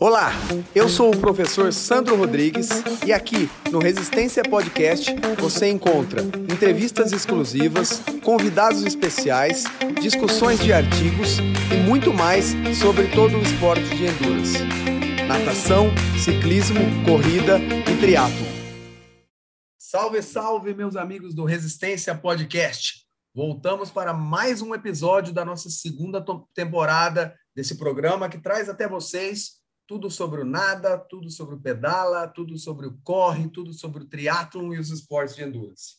[0.00, 0.30] Olá,
[0.76, 2.68] eu sou o professor Sandro Rodrigues
[3.04, 9.64] e aqui no Resistência Podcast você encontra entrevistas exclusivas, convidados especiais,
[10.00, 14.58] discussões de artigos e muito mais sobre todo o esporte de endurance:
[15.26, 18.46] natação, ciclismo, corrida e triatlo.
[19.76, 23.04] Salve, salve, meus amigos do Resistência Podcast.
[23.34, 26.24] Voltamos para mais um episódio da nossa segunda
[26.54, 29.57] temporada desse programa que traz até vocês
[29.88, 34.06] tudo sobre o nada, tudo sobre o pedala, tudo sobre o corre, tudo sobre o
[34.06, 35.96] triatlon e os esportes de endurance.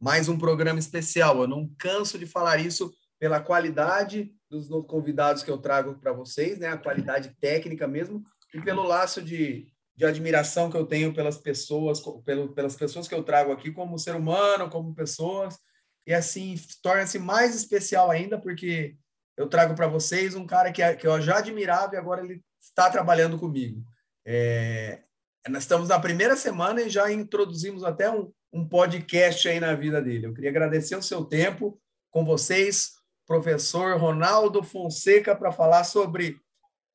[0.00, 1.42] Mais um programa especial.
[1.42, 6.58] Eu não canso de falar isso pela qualidade dos convidados que eu trago para vocês,
[6.58, 6.68] né?
[6.68, 12.00] A qualidade técnica mesmo e pelo laço de, de admiração que eu tenho pelas pessoas,
[12.24, 15.58] pelo, pelas pessoas que eu trago aqui como ser humano, como pessoas.
[16.06, 18.96] E assim torna-se mais especial ainda porque
[19.36, 22.42] eu trago para vocês um cara que, que eu já admirava e agora ele
[22.78, 23.84] está trabalhando comigo.
[24.24, 25.00] É,
[25.48, 30.00] nós estamos na primeira semana e já introduzimos até um, um podcast aí na vida
[30.00, 30.26] dele.
[30.26, 32.92] Eu queria agradecer o seu tempo com vocês,
[33.26, 36.38] professor Ronaldo Fonseca, para falar sobre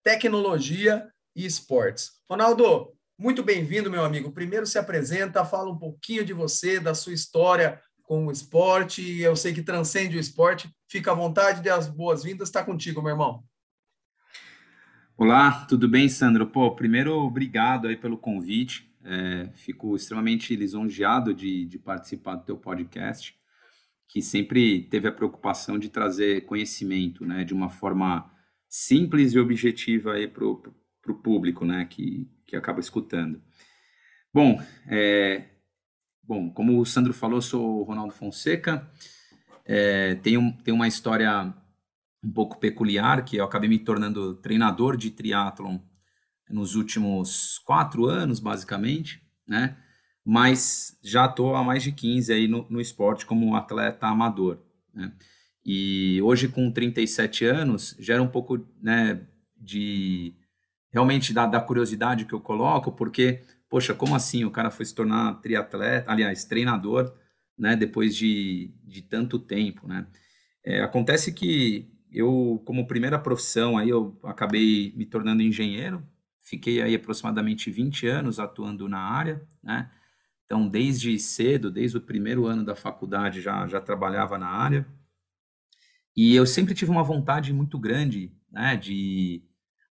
[0.01, 2.11] tecnologia e esportes.
[2.29, 4.31] Ronaldo, muito bem-vindo, meu amigo.
[4.31, 9.19] Primeiro se apresenta, fala um pouquinho de você, da sua história com o esporte.
[9.19, 10.73] Eu sei que transcende o esporte.
[10.89, 12.47] Fica à vontade, dê as boas-vindas.
[12.47, 13.43] Está contigo, meu irmão.
[15.15, 16.47] Olá, tudo bem, Sandro?
[16.47, 18.91] Pô, primeiro, obrigado aí pelo convite.
[19.05, 23.35] É, fico extremamente lisonjeado de, de participar do teu podcast,
[24.07, 28.27] que sempre teve a preocupação de trazer conhecimento, né, de uma forma
[28.67, 33.39] simples e objetiva aí para o público, né, que, que acaba escutando.
[34.33, 35.45] Bom, é,
[36.23, 38.91] bom, como o Sandro falou, sou o Ronaldo Fonseca,
[39.63, 41.53] é, tenho, tenho uma história
[42.23, 45.79] um pouco peculiar, que eu acabei me tornando treinador de triatlon
[46.49, 49.77] nos últimos quatro anos, basicamente, né?
[50.25, 54.59] Mas já estou há mais de 15 aí no, no esporte como atleta amador,
[54.93, 55.11] né?
[55.65, 59.25] E hoje, com 37 anos, gera um pouco né,
[59.57, 60.35] de
[60.91, 64.93] realmente da, da curiosidade que eu coloco, porque, poxa, como assim o cara foi se
[64.93, 67.13] tornar triatleta, aliás, treinador,
[67.57, 70.05] né, depois de, de tanto tempo, né?
[70.65, 76.05] É, acontece que eu, como primeira profissão, aí eu acabei me tornando engenheiro,
[76.41, 79.89] fiquei aí aproximadamente 20 anos atuando na área, né?
[80.45, 84.85] Então, desde cedo, desde o primeiro ano da faculdade, já, já trabalhava na área.
[86.15, 89.41] E eu sempre tive uma vontade muito grande, né, de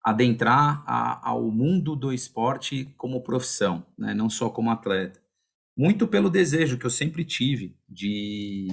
[0.04, 5.20] adentrar a, ao mundo do esporte como profissão, né, não só como atleta.
[5.76, 8.68] Muito pelo desejo que eu sempre tive de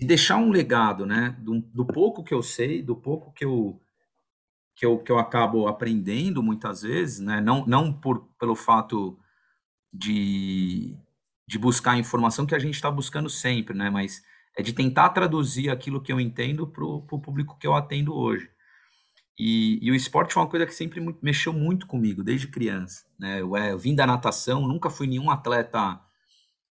[0.00, 1.36] de deixar um legado, né?
[1.40, 3.78] Do, do, pouco que eu sei, do pouco que eu,
[4.74, 7.38] que eu, que eu acabo aprendendo muitas vezes, né?
[7.38, 9.18] Não, não por, pelo fato
[9.92, 10.96] de,
[11.46, 13.90] de buscar informação que a gente está buscando sempre, né?
[13.90, 14.22] Mas
[14.56, 18.50] é de tentar traduzir aquilo que eu entendo para o público que eu atendo hoje.
[19.38, 23.04] E, e, o esporte foi uma coisa que sempre mexeu muito comigo, desde criança.
[23.18, 23.42] Né?
[23.42, 26.00] Eu, é, eu vim da natação, nunca fui nenhum atleta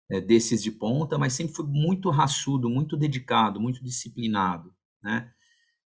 [0.09, 5.31] é, desses de ponta, mas sempre fui muito raçudo, muito dedicado, muito disciplinado, né?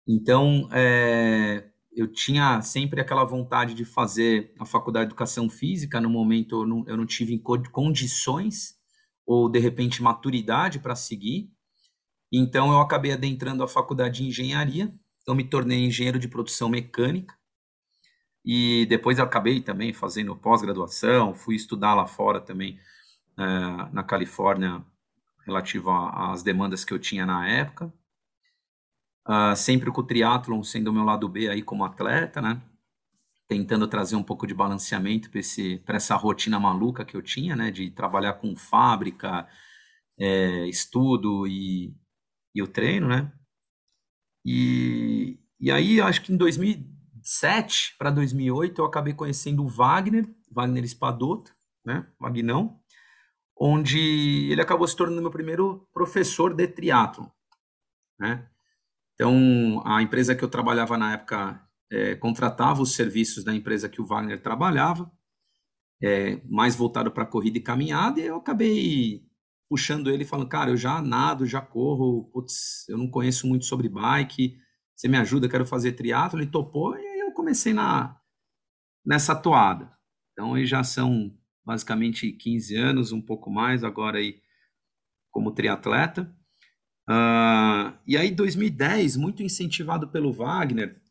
[0.07, 6.01] Então, é, eu tinha sempre aquela vontade de fazer a faculdade de educação física.
[6.01, 7.39] No momento, eu não, eu não tive
[7.71, 8.75] condições
[9.25, 11.51] ou, de repente, maturidade para seguir.
[12.31, 14.93] Então, eu acabei adentrando a faculdade de engenharia.
[15.27, 17.35] Eu me tornei engenheiro de produção mecânica.
[18.43, 22.79] E depois acabei também fazendo pós-graduação, fui estudar lá fora também
[23.41, 24.85] é, na Califórnia
[25.45, 27.91] relativo às demandas que eu tinha na época.
[29.27, 32.61] Uh, sempre com o triatlon sendo o meu lado B aí como atleta, né?
[33.47, 35.29] Tentando trazer um pouco de balanceamento
[35.85, 37.71] para essa rotina maluca que eu tinha, né?
[37.71, 39.47] De trabalhar com fábrica,
[40.19, 41.95] é, estudo e,
[42.55, 43.31] e o treino, né?
[44.43, 50.83] E, e aí, acho que em 2007 para 2008, eu acabei conhecendo o Wagner, Wagner
[50.83, 51.53] Espadoto,
[51.85, 52.07] né?
[52.19, 52.80] Vagnão,
[53.63, 57.31] onde ele acabou se tornando meu primeiro professor de triatlo,
[58.19, 58.49] né?
[59.13, 61.61] Então, a empresa que eu trabalhava na época
[61.91, 65.11] é, contratava os serviços da empresa que o Wagner trabalhava,
[66.01, 69.23] é, mais voltado para corrida e caminhada, e eu acabei
[69.69, 73.87] puxando ele falando, cara, eu já nado, já corro, putz, eu não conheço muito sobre
[73.87, 74.57] bike,
[74.95, 78.19] você me ajuda, quero fazer triatlo, ele topou, e aí eu comecei na,
[79.05, 79.95] nessa toada.
[80.31, 81.31] Então, aí já são
[81.65, 84.41] basicamente 15 anos, um pouco mais, agora aí
[85.31, 86.33] como triatleta.
[87.09, 91.01] Uh, e aí, 2010, muito incentivado pelo Wagner,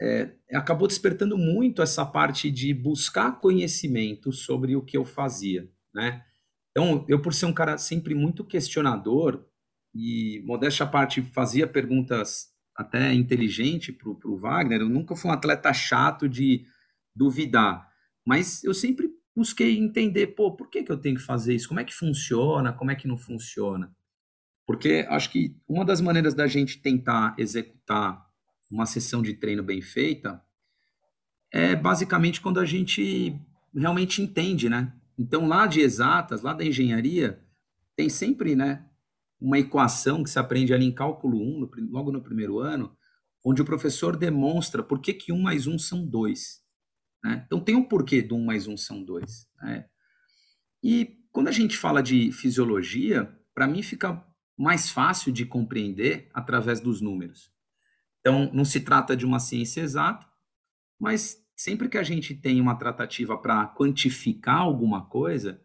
[0.00, 6.22] é, acabou despertando muito essa parte de buscar conhecimento sobre o que eu fazia, né?
[6.70, 9.46] Então, eu por ser um cara sempre muito questionador
[9.94, 15.34] e modéstia à parte fazia perguntas até inteligente para o Wagner, eu nunca fui um
[15.34, 16.66] atleta chato de
[17.14, 17.90] duvidar,
[18.26, 21.68] mas eu sempre busquei entender, pô, por que, que eu tenho que fazer isso?
[21.68, 22.72] Como é que funciona?
[22.72, 23.94] Como é que não funciona?
[24.66, 28.24] Porque acho que uma das maneiras da gente tentar executar
[28.70, 30.42] uma sessão de treino bem feita
[31.52, 33.38] é basicamente quando a gente
[33.72, 34.92] realmente entende, né?
[35.18, 37.42] Então, lá de exatas, lá da engenharia,
[37.94, 38.84] tem sempre, né,
[39.40, 42.94] uma equação que se aprende ali em cálculo 1, no, logo no primeiro ano,
[43.44, 46.65] onde o professor demonstra por que, que 1 mais 1 são 2.
[47.26, 47.42] Né?
[47.44, 49.48] Então, tem um porquê do 1 mais 1 são 2.
[49.62, 49.86] Né?
[50.80, 54.24] E quando a gente fala de fisiologia, para mim fica
[54.56, 57.50] mais fácil de compreender através dos números.
[58.20, 60.24] Então, não se trata de uma ciência exata,
[61.00, 65.60] mas sempre que a gente tem uma tratativa para quantificar alguma coisa,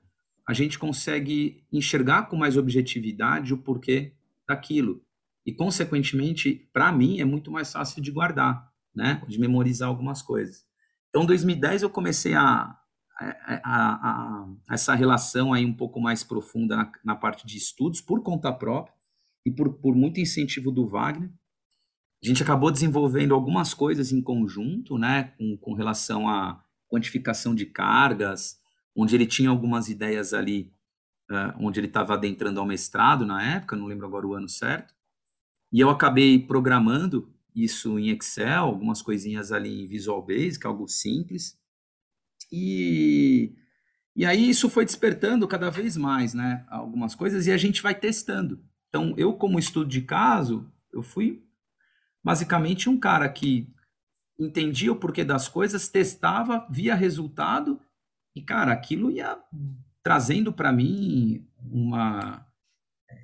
[0.48, 4.16] a gente consegue enxergar com mais objetividade o porquê
[4.48, 5.06] daquilo.
[5.46, 9.24] E, consequentemente, para mim, é muito mais fácil de guardar, né?
[9.28, 10.71] de memorizar algumas coisas.
[11.12, 12.74] Então, em 2010, eu comecei a,
[13.20, 18.00] a, a, a, essa relação aí um pouco mais profunda na, na parte de estudos,
[18.00, 18.96] por conta própria,
[19.46, 21.30] e por, por muito incentivo do Wagner.
[22.24, 27.66] A gente acabou desenvolvendo algumas coisas em conjunto, né, com, com relação à quantificação de
[27.66, 28.58] cargas,
[28.96, 30.72] onde ele tinha algumas ideias ali,
[31.30, 34.94] uh, onde ele estava adentrando ao mestrado na época, não lembro agora o ano certo,
[35.74, 41.60] e eu acabei programando isso em Excel, algumas coisinhas ali em Visual Basic, algo simples,
[42.52, 43.54] e,
[44.16, 47.96] e aí isso foi despertando cada vez mais, né, algumas coisas, e a gente vai
[47.96, 48.64] testando.
[48.90, 51.44] Então, eu como estudo de caso, eu fui
[52.24, 53.74] basicamente um cara que
[54.38, 57.80] entendia o porquê das coisas, testava, via resultado
[58.36, 59.38] e cara, aquilo ia
[60.04, 62.46] trazendo para mim uma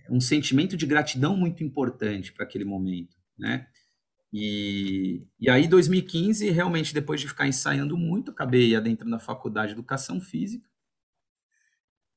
[0.09, 3.67] um sentimento de gratidão muito importante para aquele momento, né?
[4.39, 9.73] E, e aí, 2015, realmente, depois de ficar ensaiando muito, acabei adentrando a faculdade de
[9.73, 10.69] Educação Física.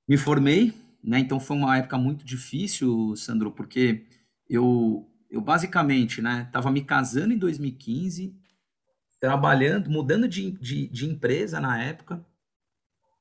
[0.06, 1.19] Me formei, né?
[1.19, 4.05] Então, foi uma época muito difícil, Sandro, porque
[4.49, 8.37] eu eu basicamente, né, estava me casando em 2015,
[9.20, 12.26] trabalhando, mudando de, de, de, empresa na época,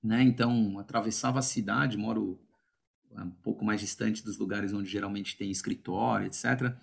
[0.02, 2.42] né, então atravessava a cidade, moro
[3.12, 6.76] um pouco mais distante dos lugares onde geralmente tem escritório, etc.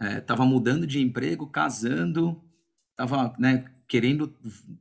[0.00, 2.42] Estava é, mudando de emprego, casando,
[2.90, 4.28] estava né, querendo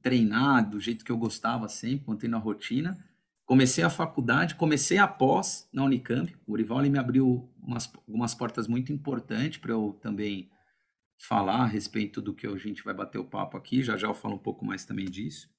[0.01, 2.97] treinar do jeito que eu gostava sempre, mantendo a rotina,
[3.45, 6.35] comecei a faculdade, comecei a pós na Unicamp.
[6.47, 10.49] O Urival me abriu umas, algumas portas muito importantes para eu também
[11.17, 13.83] falar a respeito do que a gente vai bater o papo aqui.
[13.83, 15.49] Já já eu falo um pouco mais também disso.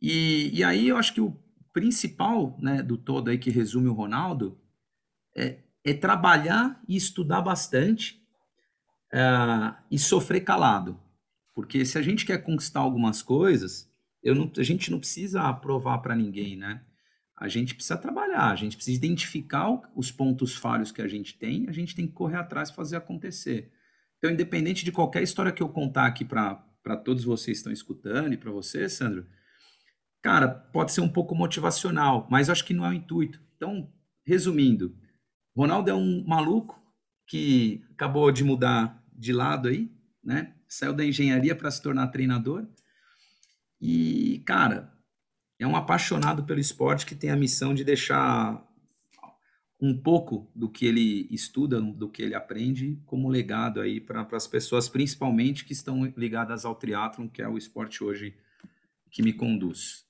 [0.00, 1.36] E, e aí eu acho que o
[1.72, 4.60] principal né, do todo aí que resume o Ronaldo
[5.36, 8.21] é, é trabalhar e estudar bastante
[9.90, 10.98] e sofrer calado.
[11.54, 13.90] Porque se a gente quer conquistar algumas coisas,
[14.24, 16.82] não, a gente não precisa aprovar para ninguém, né?
[17.36, 21.68] A gente precisa trabalhar, a gente precisa identificar os pontos falhos que a gente tem,
[21.68, 23.72] a gente tem que correr atrás e fazer acontecer.
[24.18, 28.32] Então, independente de qualquer história que eu contar aqui para todos vocês que estão escutando
[28.32, 29.26] e para você, Sandro,
[30.22, 33.42] cara, pode ser um pouco motivacional, mas acho que não é o intuito.
[33.56, 33.92] Então,
[34.24, 34.96] resumindo,
[35.56, 36.80] Ronaldo é um maluco
[37.26, 39.90] que acabou de mudar de lado aí,
[40.22, 40.54] né?
[40.68, 42.66] Saiu da engenharia para se tornar treinador
[43.80, 44.92] e, cara,
[45.58, 48.66] é um apaixonado pelo esporte que tem a missão de deixar
[49.80, 54.46] um pouco do que ele estuda, do que ele aprende, como legado aí para as
[54.46, 58.36] pessoas, principalmente que estão ligadas ao triatlon, que é o esporte hoje
[59.10, 60.04] que me conduz.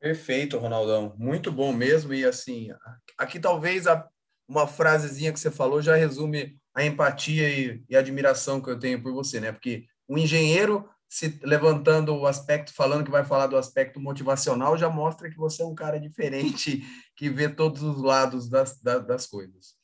[0.00, 1.14] Perfeito, Ronaldão.
[1.18, 2.14] Muito bom mesmo.
[2.14, 2.68] E assim,
[3.16, 4.08] aqui talvez a,
[4.46, 9.02] uma frasezinha que você falou já resume a empatia e, e admiração que eu tenho
[9.02, 9.50] por você, né?
[9.50, 14.88] Porque o engenheiro se levantando o aspecto, falando que vai falar do aspecto motivacional, já
[14.88, 16.84] mostra que você é um cara diferente,
[17.16, 19.76] que vê todos os lados das, das, das coisas.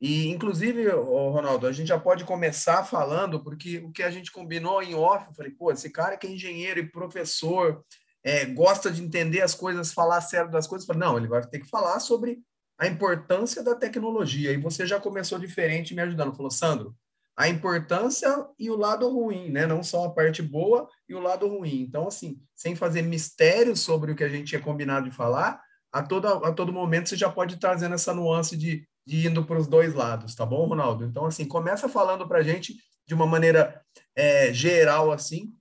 [0.00, 4.82] E, inclusive, Ronaldo, a gente já pode começar falando, porque o que a gente combinou
[4.82, 7.84] em off, eu falei, pô, esse cara que é engenheiro e professor,
[8.24, 11.68] é, gosta de entender as coisas, falar sério das coisas, não, ele vai ter que
[11.68, 12.40] falar sobre
[12.80, 14.52] a importância da tecnologia.
[14.52, 16.34] E você já começou diferente me ajudando.
[16.34, 16.96] Falou, Sandro,
[17.36, 19.66] a importância e o lado ruim, né?
[19.66, 21.82] Não só a parte boa e o lado ruim.
[21.82, 25.60] Então, assim, sem fazer mistério sobre o que a gente tinha combinado de falar,
[25.92, 29.44] a todo, a todo momento você já pode ir trazendo essa nuance de, de indo
[29.44, 31.04] para os dois lados, tá bom, Ronaldo?
[31.04, 33.82] Então, assim, começa falando para a gente de uma maneira
[34.16, 35.52] é, geral, assim,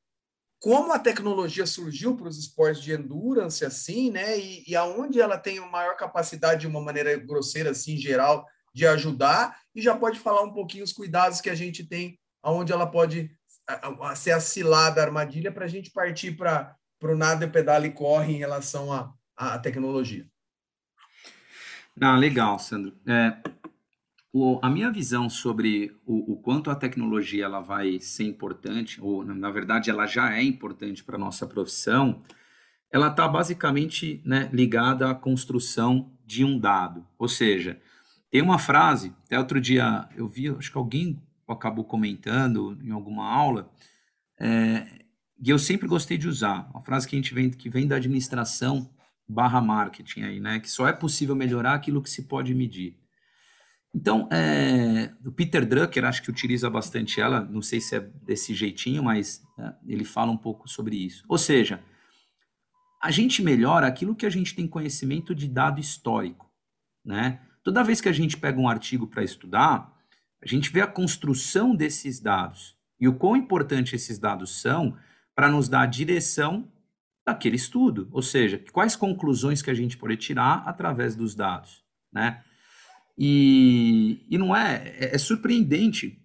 [0.60, 4.38] como a tecnologia surgiu para os esportes de endurance, assim, né?
[4.38, 9.58] E, e aonde ela tem maior capacidade, de uma maneira grosseira, assim, geral, de ajudar,
[9.74, 13.32] e já pode falar um pouquinho os cuidados que a gente tem, aonde ela pode
[14.16, 18.38] ser acilada a armadilha para a gente partir para o nada, pedala e corre em
[18.38, 20.28] relação à, à tecnologia.
[22.01, 22.98] Ah, legal, Sandro.
[23.08, 23.38] É,
[24.31, 29.24] o, a minha visão sobre o, o, quanto a tecnologia ela vai ser importante, ou
[29.25, 32.21] na verdade ela já é importante para a nossa profissão,
[32.91, 37.05] ela está basicamente né, ligada à construção de um dado.
[37.17, 37.79] Ou seja,
[38.31, 43.25] tem uma frase, até outro dia eu vi, acho que alguém acabou comentando em alguma
[43.27, 43.71] aula,
[44.39, 44.88] é,
[45.41, 47.95] e eu sempre gostei de usar, uma frase que a gente vem, que vem da
[47.95, 48.89] administração
[49.27, 50.59] barra marketing aí, né?
[50.59, 52.98] Que só é possível melhorar aquilo que se pode medir.
[53.93, 58.53] Então, é, o Peter Drucker, acho que utiliza bastante ela, não sei se é desse
[58.53, 61.24] jeitinho, mas é, ele fala um pouco sobre isso.
[61.27, 61.84] Ou seja,
[63.01, 66.51] a gente melhora aquilo que a gente tem conhecimento de dado histórico,
[67.03, 67.41] né?
[67.63, 69.93] Toda vez que a gente pega um artigo para estudar,
[70.41, 74.98] a gente vê a construção desses dados e o quão importante esses dados são
[75.36, 76.72] para nos dar a direção
[77.25, 82.43] daquele estudo, ou seja, quais conclusões que a gente pode tirar através dos dados, né?
[83.22, 86.18] E, e não é, é, é surpreendente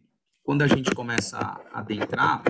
[0.45, 2.45] quando a gente começa a adentrar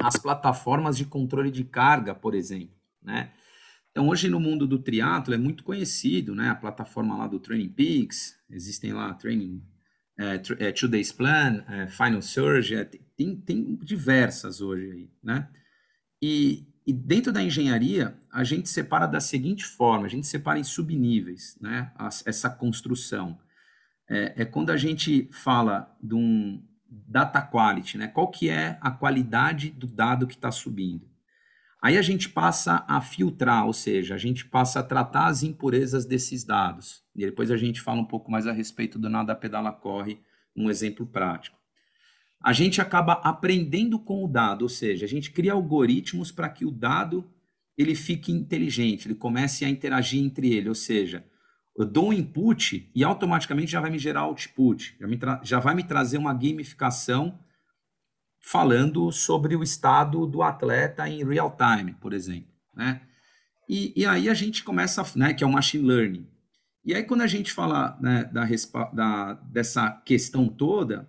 [0.00, 3.30] as plataformas de controle de carga, por exemplo, né?
[3.92, 6.50] Então, hoje no mundo do triatlo é muito conhecido, né?
[6.50, 9.62] A plataforma lá do Training Peaks, existem lá Training
[10.18, 15.48] é, é, Two Days Plan, é, Final Surge, é, tem, tem diversas hoje aí, né?
[16.20, 20.64] E, e dentro da engenharia, a gente separa da seguinte forma, a gente separa em
[20.64, 21.92] subníveis, né?
[21.94, 23.38] As, essa construção
[24.08, 28.08] é, é quando a gente fala de um data quality, né?
[28.08, 31.06] Qual que é a qualidade do dado que está subindo?
[31.80, 36.04] Aí a gente passa a filtrar, ou seja, a gente passa a tratar as impurezas
[36.04, 37.04] desses dados.
[37.14, 40.20] E depois a gente fala um pouco mais a respeito do nada pedala corre,
[40.56, 41.56] um exemplo prático.
[42.42, 46.64] A gente acaba aprendendo com o dado, ou seja, a gente cria algoritmos para que
[46.64, 47.30] o dado
[47.76, 51.24] ele fique inteligente, ele comece a interagir entre ele, ou seja,
[51.78, 55.84] eu dou um input e automaticamente já vai me gerar output, já, já vai me
[55.84, 57.38] trazer uma gamificação
[58.40, 63.02] falando sobre o estado do atleta em real time, por exemplo, né?
[63.68, 66.26] E, e aí a gente começa, né, que é o machine learning.
[66.84, 68.44] E aí quando a gente fala né, da,
[68.92, 71.08] da, dessa questão toda,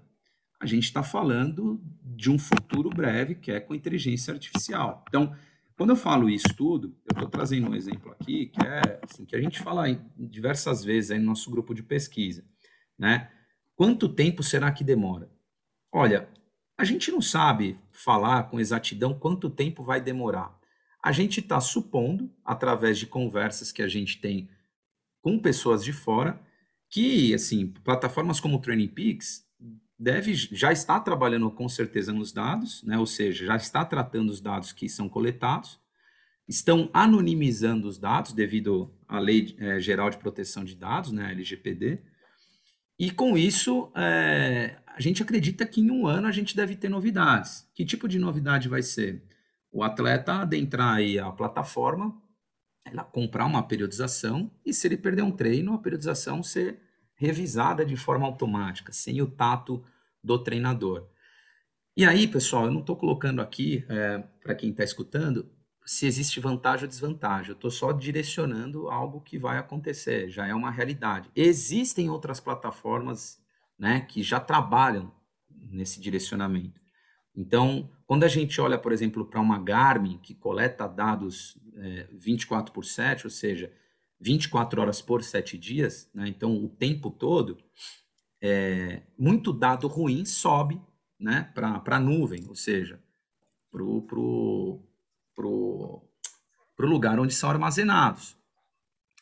[0.59, 5.03] a gente está falando de um futuro breve que é com inteligência artificial.
[5.07, 5.33] Então,
[5.79, 9.33] quando eu falo isso tudo, eu estou trazendo um exemplo aqui que é assim, que
[9.33, 9.85] a gente fala
[10.17, 12.43] diversas vezes aí no nosso grupo de pesquisa,
[12.97, 13.31] né?
[13.77, 15.31] Quanto tempo será que demora?
[15.89, 16.27] Olha,
[16.77, 20.53] a gente não sabe falar com exatidão quanto tempo vai demorar.
[21.01, 24.49] A gente está supondo, através de conversas que a gente tem
[25.21, 26.45] com pessoas de fora,
[26.89, 29.48] que assim plataformas como o Training Peaks
[29.99, 32.97] deve já está trabalhando com certeza nos dados, né?
[32.97, 35.77] ou seja, já está tratando os dados que são coletados,
[36.47, 41.99] estão anonimizando os dados devido à Lei é, Geral de Proteção de Dados, né, LGPD,
[42.97, 46.89] e com isso é, a gente acredita que em um ano a gente deve ter
[46.89, 47.65] novidades.
[47.73, 49.23] Que tipo de novidade vai ser?
[49.71, 52.19] O atleta adentrar aí a plataforma,
[52.83, 56.81] ela comprar uma periodização e se ele perder um treino, a periodização ser
[57.19, 59.83] revisada de forma automática, sem o tato
[60.23, 61.05] do treinador.
[61.95, 65.51] E aí, pessoal, eu não estou colocando aqui, é, para quem está escutando,
[65.85, 67.49] se existe vantagem ou desvantagem.
[67.49, 71.29] Eu estou só direcionando algo que vai acontecer, já é uma realidade.
[71.35, 73.37] Existem outras plataformas
[73.77, 75.11] né, que já trabalham
[75.49, 76.79] nesse direcionamento.
[77.35, 82.73] Então, quando a gente olha, por exemplo, para uma Garmin que coleta dados é, 24
[82.73, 83.73] por 7, ou seja,
[84.19, 86.27] 24 horas por 7 dias, né?
[86.27, 87.57] então o tempo todo,
[88.41, 90.81] é, muito dado ruim sobe
[91.19, 93.01] né, para a nuvem, ou seja,
[93.71, 94.81] para o pro,
[95.35, 96.01] pro,
[96.75, 98.37] pro lugar onde são armazenados.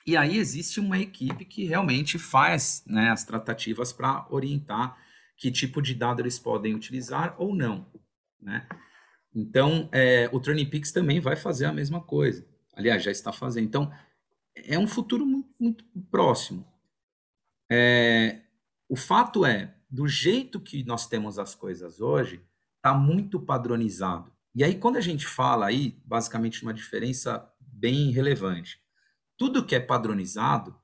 [0.06, 4.98] E aí existe uma equipe que realmente faz né, as tratativas para orientar
[5.36, 7.86] que tipo de dado eles podem utilizar ou não.
[8.42, 8.68] Né?
[9.36, 12.48] Então, é, o Training Peaks também vai fazer a mesma coisa.
[12.74, 13.66] Aliás, já está fazendo.
[13.66, 13.92] Então,
[14.65, 16.65] é um futuro muito, muito próximo.
[17.71, 18.41] É,
[18.89, 22.41] o fato é, do jeito que nós temos as coisas hoje,
[22.77, 24.31] está muito padronizado.
[24.55, 28.81] E aí, quando a gente fala aí, basicamente, uma diferença bem relevante.
[29.37, 30.75] Tudo que é padronizado,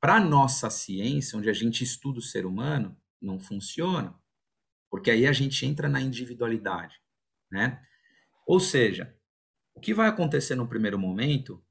[0.00, 4.20] para nossa ciência, onde a gente estuda o ser humano, não funciona.
[4.90, 7.00] porque aí a gente entra na individualidade,
[7.50, 7.82] né?
[8.46, 9.16] Ou seja,
[9.74, 11.64] o que vai acontecer no primeiro momento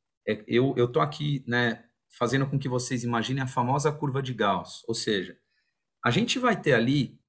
[0.47, 1.83] eu eu tô aqui, né,
[2.17, 5.37] fazendo com que vocês imaginem a famosa curva de Gauss, ou seja,
[6.03, 7.19] a gente vai ter ali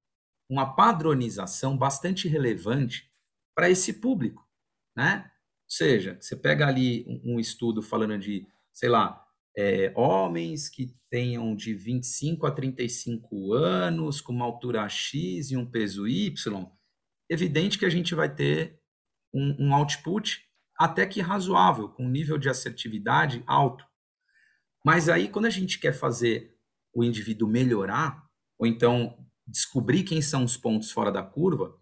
[0.49, 3.09] uma padronização bastante relevante
[3.55, 4.47] para esse público,
[4.95, 5.31] né?
[5.65, 9.23] Ou seja, você pega ali um, um estudo falando de, sei lá,
[9.55, 15.69] é, homens que tenham de 25 a 35 anos, com uma altura X e um
[15.69, 16.71] peso Y,
[17.29, 18.79] evidente que a gente vai ter
[19.33, 20.43] um, um output
[20.83, 23.85] até que razoável, com um nível de assertividade alto.
[24.83, 26.57] Mas aí, quando a gente quer fazer
[26.93, 28.27] o indivíduo melhorar,
[28.59, 31.79] ou então descobrir quem são os pontos fora da curva,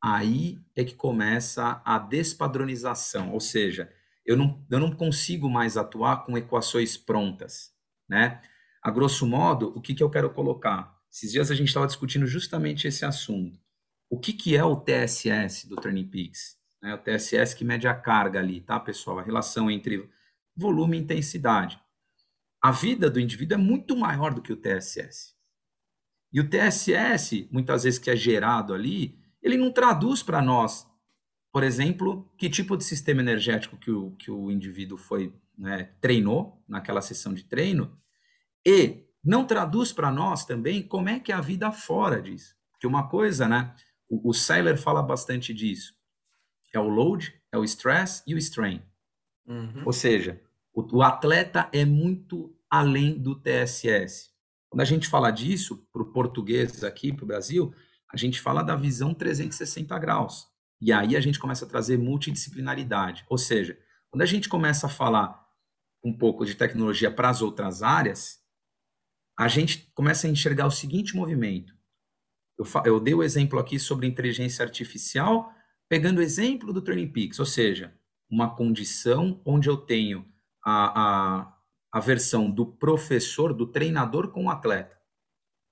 [0.00, 3.92] aí é que começa a despadronização, ou seja,
[4.24, 7.72] eu não, eu não consigo mais atuar com equações prontas,
[8.08, 8.40] né?
[8.80, 10.96] A grosso modo, o que, que eu quero colocar?
[11.10, 13.58] Esses dias a gente estava discutindo justamente esse assunto.
[14.08, 16.62] O que, que é o TSS do Turning Peaks?
[16.84, 16.94] Né?
[16.94, 19.18] O TSS que mede a carga ali, tá, pessoal?
[19.18, 20.06] A relação entre
[20.54, 21.80] volume e intensidade.
[22.60, 25.34] A vida do indivíduo é muito maior do que o TSS.
[26.30, 30.86] E o TSS, muitas vezes que é gerado ali, ele não traduz para nós,
[31.50, 36.62] por exemplo, que tipo de sistema energético que o, que o indivíduo foi né, treinou
[36.68, 37.98] naquela sessão de treino,
[38.66, 42.54] e não traduz para nós também como é que é a vida fora disso.
[42.78, 43.74] Que uma coisa, né?
[44.08, 45.94] O, o Seiler fala bastante disso.
[46.74, 48.82] É o load, é o stress e o strain.
[49.46, 49.82] Uhum.
[49.86, 50.40] Ou seja,
[50.72, 54.30] o, o atleta é muito além do TSS.
[54.68, 57.72] Quando a gente fala disso, para o português aqui, para o Brasil,
[58.12, 60.48] a gente fala da visão 360 graus.
[60.80, 63.24] E aí a gente começa a trazer multidisciplinaridade.
[63.28, 63.78] Ou seja,
[64.10, 65.44] quando a gente começa a falar
[66.02, 68.40] um pouco de tecnologia para as outras áreas,
[69.38, 71.74] a gente começa a enxergar o seguinte movimento.
[72.58, 75.52] Eu, eu dei o exemplo aqui sobre inteligência artificial,
[75.88, 77.94] pegando o exemplo do Turning Peaks, ou seja,
[78.30, 80.26] uma condição onde eu tenho
[80.64, 81.54] a, a
[81.94, 84.98] a versão do professor, do treinador com o atleta.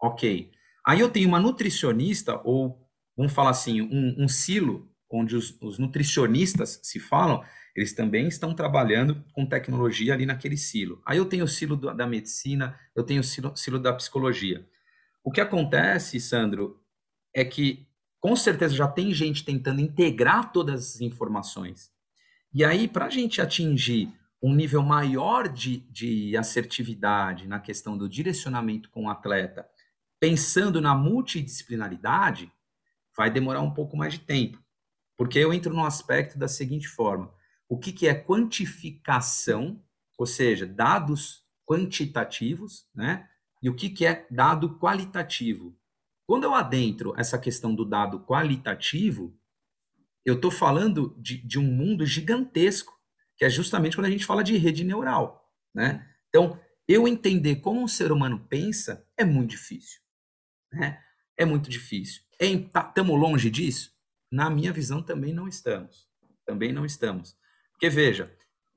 [0.01, 0.53] Ok.
[0.87, 5.81] Aí eu tenho uma nutricionista, ou vamos falar assim, um, um silo, onde os, os,
[5.81, 7.42] nutricionistas se falam,
[7.75, 11.03] eles também estão trabalhando com tecnologia ali naquele silo.
[11.05, 14.64] Aí eu tenho o silo da medicina, eu tenho o silo, silo da psicologia.
[15.25, 16.81] O que acontece, Sandro,
[17.35, 17.88] é que
[18.23, 21.91] com certeza já tem gente tentando integrar todas as informações.
[22.55, 28.09] E aí, para a gente atingir um nível maior de, de assertividade na questão do
[28.09, 29.69] direcionamento com o atleta,
[30.21, 32.53] pensando na multidisciplinaridade,
[33.17, 34.63] vai demorar um pouco mais de tempo.
[35.17, 37.35] Porque eu entro no aspecto da seguinte forma:
[37.69, 39.83] o que, que é quantificação,
[40.17, 43.29] ou seja, dados quantitativos, né?
[43.61, 45.77] E o que, que é dado qualitativo.
[46.33, 49.38] Quando eu adentro essa questão do dado qualitativo,
[50.25, 52.99] eu estou falando de, de um mundo gigantesco
[53.37, 56.11] que é justamente quando a gente fala de rede neural, né?
[56.31, 60.01] Então, eu entender como um ser humano pensa é muito difícil,
[60.73, 61.05] né?
[61.37, 62.23] É muito difícil.
[62.40, 63.92] Estamos tá, longe disso?
[64.33, 66.09] Na minha visão, também não estamos.
[66.47, 67.37] Também não estamos.
[67.73, 68.35] Porque, veja,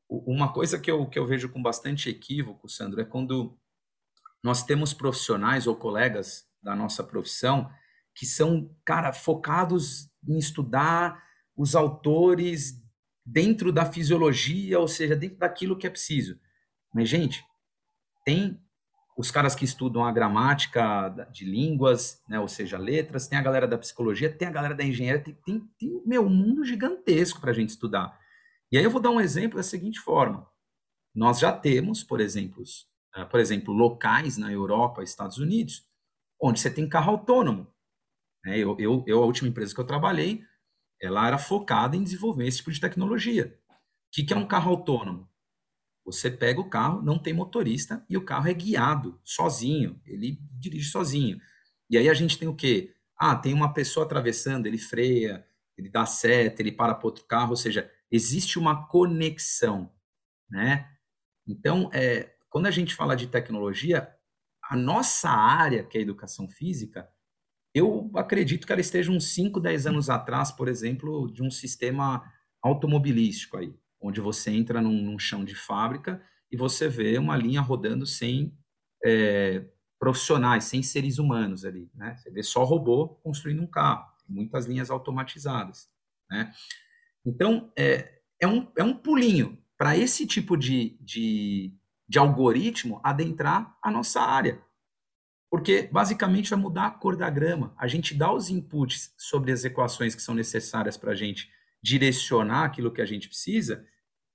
[0.09, 3.57] uma coisa que eu, que eu vejo com bastante equívoco, Sandro, é quando
[4.43, 7.69] nós temos profissionais ou colegas da nossa profissão
[8.15, 11.23] que são, cara, focados em estudar
[11.55, 12.81] os autores
[13.25, 16.39] dentro da fisiologia, ou seja, dentro daquilo que é preciso.
[16.93, 17.43] Mas, gente,
[18.25, 18.59] tem
[19.17, 23.67] os caras que estudam a gramática de línguas, né, ou seja, letras, tem a galera
[23.67, 27.51] da psicologia, tem a galera da engenharia, tem, tem, tem meu, um mundo gigantesco para
[27.51, 28.17] a gente estudar.
[28.71, 30.47] E aí eu vou dar um exemplo da seguinte forma.
[31.13, 32.63] Nós já temos, por exemplo,
[33.17, 35.83] uh, por exemplo, locais na Europa, Estados Unidos,
[36.41, 37.67] onde você tem carro autônomo.
[38.43, 38.57] Né?
[38.59, 40.43] Eu, eu, eu, a última empresa que eu trabalhei,
[41.01, 43.57] ela era focada em desenvolver esse tipo de tecnologia.
[43.69, 43.75] O
[44.11, 45.29] que, que é um carro autônomo?
[46.05, 50.89] Você pega o carro, não tem motorista e o carro é guiado sozinho, ele dirige
[50.89, 51.39] sozinho.
[51.89, 52.93] E aí a gente tem o quê?
[53.17, 55.45] Ah, tem uma pessoa atravessando, ele freia,
[55.77, 59.91] ele dá seta, ele para para outro carro, ou seja, existe uma conexão,
[60.49, 60.89] né?
[61.47, 64.14] Então, é, quando a gente fala de tecnologia,
[64.69, 67.07] a nossa área, que é a educação física,
[67.73, 72.23] eu acredito que ela esteja uns 5, 10 anos atrás, por exemplo, de um sistema
[72.61, 77.61] automobilístico aí, onde você entra num, num chão de fábrica e você vê uma linha
[77.61, 78.57] rodando sem
[79.03, 79.65] é,
[79.99, 82.15] profissionais, sem seres humanos ali, né?
[82.15, 85.89] Você vê só robô construindo um carro, muitas linhas automatizadas,
[86.29, 86.51] né?
[87.25, 91.73] Então, é, é, um, é um pulinho para esse tipo de, de,
[92.07, 94.61] de algoritmo adentrar a nossa área.
[95.49, 97.73] Porque basicamente vai mudar a cor da grama.
[97.77, 101.49] A gente dá os inputs sobre as equações que são necessárias para a gente
[101.81, 103.85] direcionar aquilo que a gente precisa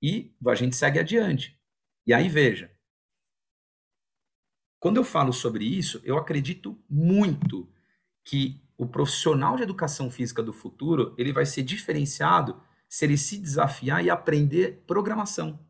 [0.01, 1.59] e a gente segue adiante.
[2.07, 2.71] E aí veja,
[4.79, 7.71] quando eu falo sobre isso, eu acredito muito
[8.25, 13.37] que o profissional de educação física do futuro ele vai ser diferenciado se ele se
[13.37, 15.63] desafiar e aprender programação.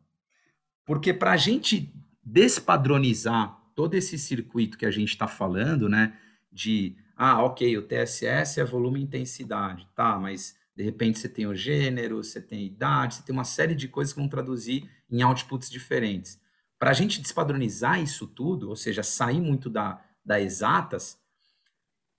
[0.84, 1.92] Porque para a gente
[2.24, 6.16] despadronizar todo esse circuito que a gente está falando, né?
[6.50, 11.46] De, ah, ok, o TSS é volume e intensidade, tá, mas de repente você tem
[11.46, 14.88] o gênero, você tem a idade, você tem uma série de coisas que vão traduzir
[15.10, 16.40] em outputs diferentes.
[16.78, 21.18] Para a gente despadronizar isso tudo, ou seja, sair muito da, da exatas,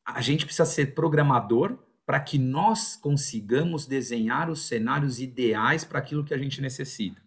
[0.05, 6.23] a gente precisa ser programador para que nós consigamos desenhar os cenários ideais para aquilo
[6.23, 7.22] que a gente necessita.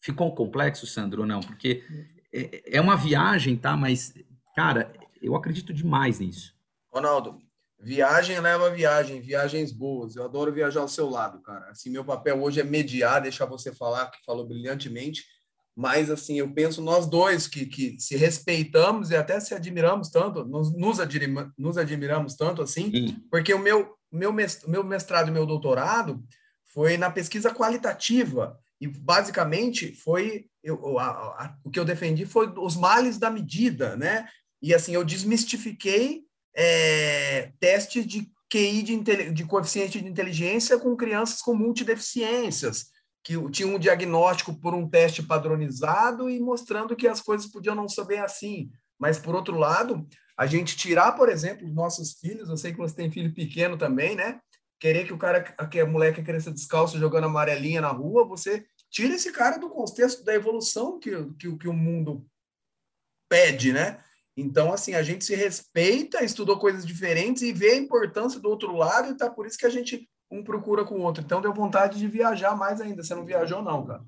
[0.00, 1.40] Ficou complexo, Sandro, ou não?
[1.40, 1.84] Porque
[2.32, 3.76] é, é uma viagem, tá?
[3.76, 4.14] Mas,
[4.56, 6.54] cara, eu acredito demais nisso.
[6.92, 7.38] Ronaldo,
[7.78, 10.16] viagem leva viagem, viagens boas.
[10.16, 11.70] Eu adoro viajar ao seu lado, cara.
[11.70, 15.24] Assim, meu papel hoje é mediar, deixar você falar, que falou brilhantemente.
[15.76, 20.44] Mas, assim, eu penso nós dois que, que se respeitamos e até se admiramos tanto,
[20.44, 23.24] nos, nos, admiramos, nos admiramos tanto, assim, Sim.
[23.30, 24.34] porque o meu, meu,
[24.66, 26.22] meu mestrado e meu doutorado
[26.72, 28.58] foi na pesquisa qualitativa.
[28.80, 33.96] E basicamente foi eu, a, a, o que eu defendi foi os males da medida,
[33.96, 34.28] né?
[34.62, 36.22] E assim eu desmistifiquei
[36.54, 42.86] é, testes de QI de, de, coeficiente de inteligência com crianças com multideficiências,
[43.22, 47.88] que tinham um diagnóstico por um teste padronizado e mostrando que as coisas podiam não
[47.88, 48.70] ser bem assim.
[48.98, 50.06] Mas, por outro lado,
[50.36, 53.78] a gente tirar, por exemplo, os nossos filhos, eu sei que você tem filho pequeno
[53.78, 54.40] também, né?
[54.80, 59.14] Querer que o cara, que a moleque cresça descalço jogando amarelinha na rua, você tira
[59.14, 62.26] esse cara do contexto da evolução que, que, que o mundo
[63.28, 64.02] pede, né?
[64.36, 68.74] Então, assim, a gente se respeita, estudou coisas diferentes e vê a importância do outro
[68.74, 71.22] lado, e tá por isso que a gente um procura com o outro.
[71.22, 73.02] Então, deu vontade de viajar mais ainda.
[73.02, 74.04] Você não viajou, não, cara?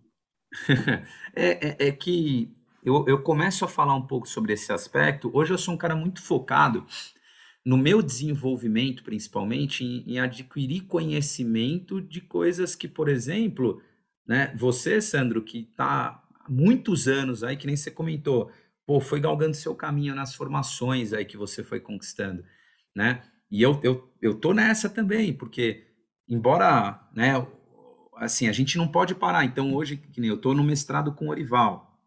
[1.35, 5.30] é, é, é, que eu, eu começo a falar um pouco sobre esse aspecto.
[5.35, 6.87] Hoje eu sou um cara muito focado
[7.64, 13.81] no meu desenvolvimento, principalmente, em, em, adquirir conhecimento de coisas que, por exemplo,
[14.27, 18.51] né, você, Sandro, que está há muitos anos aí, que nem você comentou,
[18.87, 22.44] pô, foi galgando seu caminho nas formações aí que você foi conquistando,
[22.96, 23.22] né?
[23.51, 25.85] E eu, eu, eu tô nessa também, porque,
[26.29, 27.35] embora, né,
[28.16, 29.44] assim, a gente não pode parar.
[29.44, 32.01] Então, hoje, que nem eu tô no mestrado com o Orival,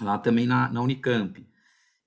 [0.00, 1.44] lá também na, na Unicamp.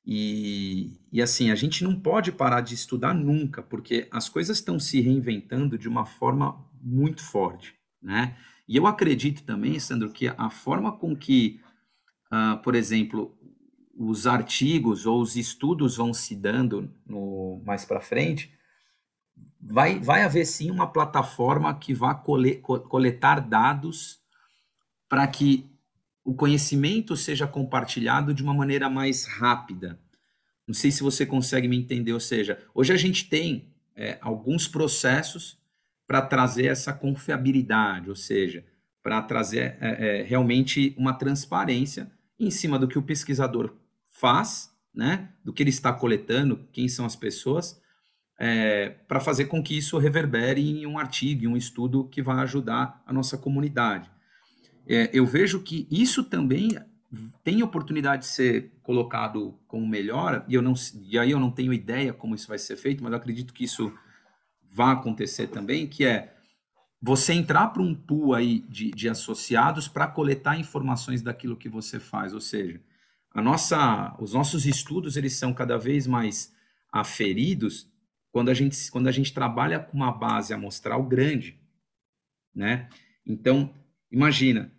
[0.09, 4.79] E, e assim, a gente não pode parar de estudar nunca, porque as coisas estão
[4.79, 8.37] se reinventando de uma forma muito forte, né?
[8.65, 11.59] E eu acredito também, Sandro, que a forma com que,
[12.31, 13.37] uh, por exemplo,
[13.97, 18.53] os artigos ou os estudos vão se dando no, mais para frente,
[19.59, 24.21] vai, vai haver sim uma plataforma que vá cole, coletar dados
[25.09, 25.69] para que
[26.27, 29.97] o conhecimento seja compartilhado de uma maneira mais rápida.
[30.67, 34.67] Não sei se você consegue me entender, ou seja, hoje a gente tem é, alguns
[34.67, 35.57] processos
[36.05, 38.65] para trazer essa confiabilidade, ou seja,
[39.01, 43.73] para trazer é, é, realmente uma transparência em cima do que o pesquisador
[44.09, 47.81] faz, né, do que ele está coletando, quem são as pessoas,
[48.37, 52.39] é, para fazer com que isso reverbere em um artigo, em um estudo que vai
[52.39, 54.11] ajudar a nossa comunidade
[54.87, 56.77] é, eu vejo que isso também
[57.43, 60.73] tem oportunidade de ser colocado como melhor, e, eu não,
[61.03, 63.93] e aí eu não tenho ideia como isso vai ser feito, mas acredito que isso
[64.71, 66.33] vai acontecer também, que é
[67.01, 71.99] você entrar para um pool aí de, de associados para coletar informações daquilo que você
[71.99, 72.81] faz, ou seja,
[73.31, 76.53] a nossa, os nossos estudos eles são cada vez mais
[76.91, 77.87] aferidos
[78.31, 81.59] quando a gente, quando a gente trabalha com uma base amostral grande,
[82.53, 82.89] né?
[83.25, 83.73] Então,
[84.11, 84.71] imagina,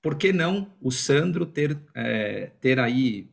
[0.00, 3.28] por que não o Sandro ter, é, ter aí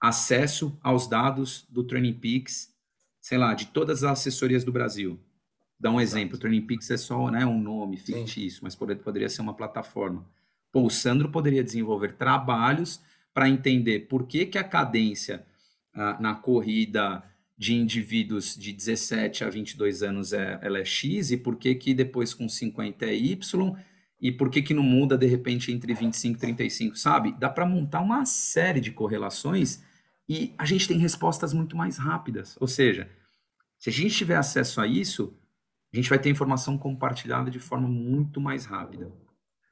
[0.00, 2.74] acesso aos dados do Training Peaks,
[3.20, 5.18] sei lá, de todas as assessorias do Brasil?
[5.78, 8.60] Dá um exemplo, o Training Peaks é só né, um nome fictício, Sim.
[8.62, 10.26] mas poderia ser uma plataforma.
[10.72, 13.00] Pô, o Sandro poderia desenvolver trabalhos
[13.32, 15.44] para entender por que, que a cadência
[15.92, 17.22] ah, na corrida
[17.56, 21.94] de indivíduos de 17 a 22 anos é, ela é X e por que, que
[21.94, 23.76] depois com 50 é Y
[24.20, 27.32] e por que que não muda de repente entre 25 e 35, sabe?
[27.38, 29.82] Dá para montar uma série de correlações
[30.28, 32.56] e a gente tem respostas muito mais rápidas.
[32.60, 33.10] Ou seja,
[33.78, 35.36] se a gente tiver acesso a isso,
[35.92, 39.12] a gente vai ter informação compartilhada de forma muito mais rápida.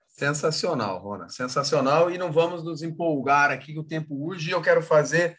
[0.06, 2.10] Sensacional, Rona, sensacional.
[2.10, 4.50] E não vamos nos empolgar aqui, o tempo urge.
[4.50, 5.36] Eu quero fazer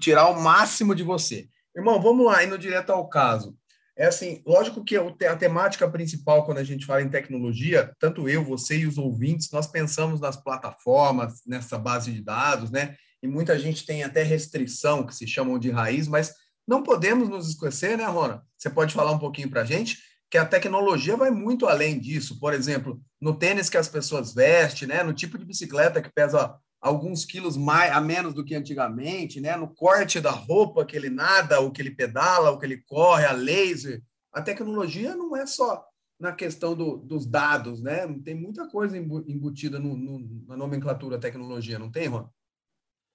[0.00, 1.48] tirar o máximo de você.
[1.76, 3.54] Irmão, vamos lá, indo direto ao caso.
[3.98, 8.44] É assim, lógico que a temática principal quando a gente fala em tecnologia, tanto eu,
[8.44, 12.94] você e os ouvintes, nós pensamos nas plataformas, nessa base de dados, né?
[13.22, 16.34] E muita gente tem até restrição, que se chamam de raiz, mas
[16.68, 18.42] não podemos nos esquecer, né, Rona?
[18.58, 19.98] Você pode falar um pouquinho para a gente
[20.30, 22.38] que a tecnologia vai muito além disso.
[22.38, 25.02] Por exemplo, no tênis que as pessoas vestem, né?
[25.02, 29.56] No tipo de bicicleta que pesa alguns quilos mais a menos do que antigamente, né?
[29.56, 33.24] No corte da roupa que ele nada, o que ele pedala, o que ele corre,
[33.24, 34.02] a laser.
[34.32, 35.84] A tecnologia não é só
[36.18, 38.06] na questão do, dos dados, né?
[38.24, 42.28] Tem muita coisa embutida no, no, na nomenclatura tecnologia, não tem, Ron?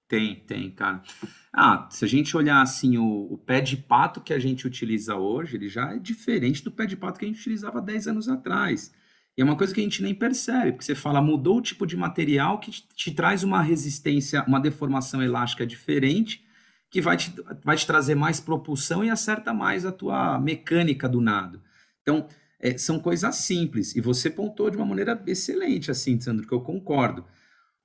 [0.08, 1.02] Tem, tem, cara.
[1.50, 5.16] Ah, se a gente olhar assim, o, o, pé de pato que a gente utiliza
[5.16, 8.28] hoje, ele já é diferente do pé de pato que a gente utilizava 10 anos
[8.28, 8.92] atrás.
[9.36, 11.86] E é uma coisa que a gente nem percebe, porque você fala, mudou o tipo
[11.86, 16.44] de material que te, te traz uma resistência, uma deformação elástica diferente,
[16.90, 21.20] que vai te, vai te trazer mais propulsão e acerta mais a tua mecânica do
[21.20, 21.62] nado.
[22.02, 22.28] Então,
[22.60, 23.96] é, são coisas simples.
[23.96, 27.24] E você pontou de uma maneira excelente, assim, Sandro, que eu concordo.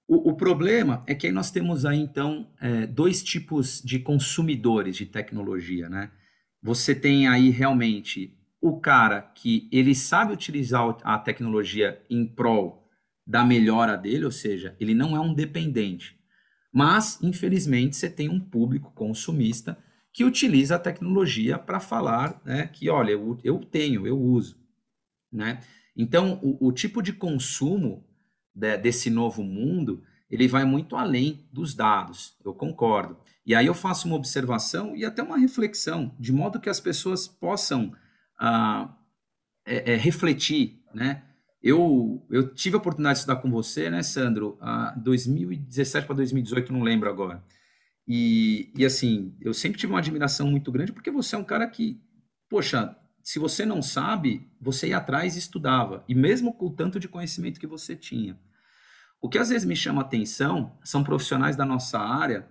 [0.07, 4.95] O, o problema é que aí nós temos aí, então, é, dois tipos de consumidores
[4.95, 6.12] de tecnologia, né?
[6.62, 12.88] Você tem aí realmente o cara que ele sabe utilizar a tecnologia em prol
[13.26, 16.17] da melhora dele, ou seja, ele não é um dependente.
[16.74, 19.78] Mas, infelizmente, você tem um público consumista
[20.13, 24.58] que utiliza a tecnologia para falar né, que, olha, eu, eu, tenho, eu uso.
[25.32, 25.60] Né?
[25.96, 28.08] Então, o, o tipo de consumo
[28.54, 33.17] de, desse novo mundo, ele vai muito além dos dados, eu concordo.
[33.46, 37.28] E aí eu faço uma observação e até uma reflexão, de modo que as pessoas
[37.28, 37.93] possam
[38.41, 38.89] uh,
[39.65, 41.23] é, é, refletir, né?
[41.62, 46.71] Eu, eu tive a oportunidade de estudar com você, né, Sandro, uh, 2017 para 2018,
[46.71, 47.43] não lembro agora.
[48.08, 51.67] E, e assim, eu sempre tive uma admiração muito grande porque você é um cara
[51.67, 52.00] que,
[52.50, 56.97] poxa, se você não sabe, você ia atrás e estudava, e mesmo com o tanto
[56.97, 58.39] de conhecimento que você tinha.
[59.19, 62.47] O que às vezes me chama atenção são profissionais da nossa área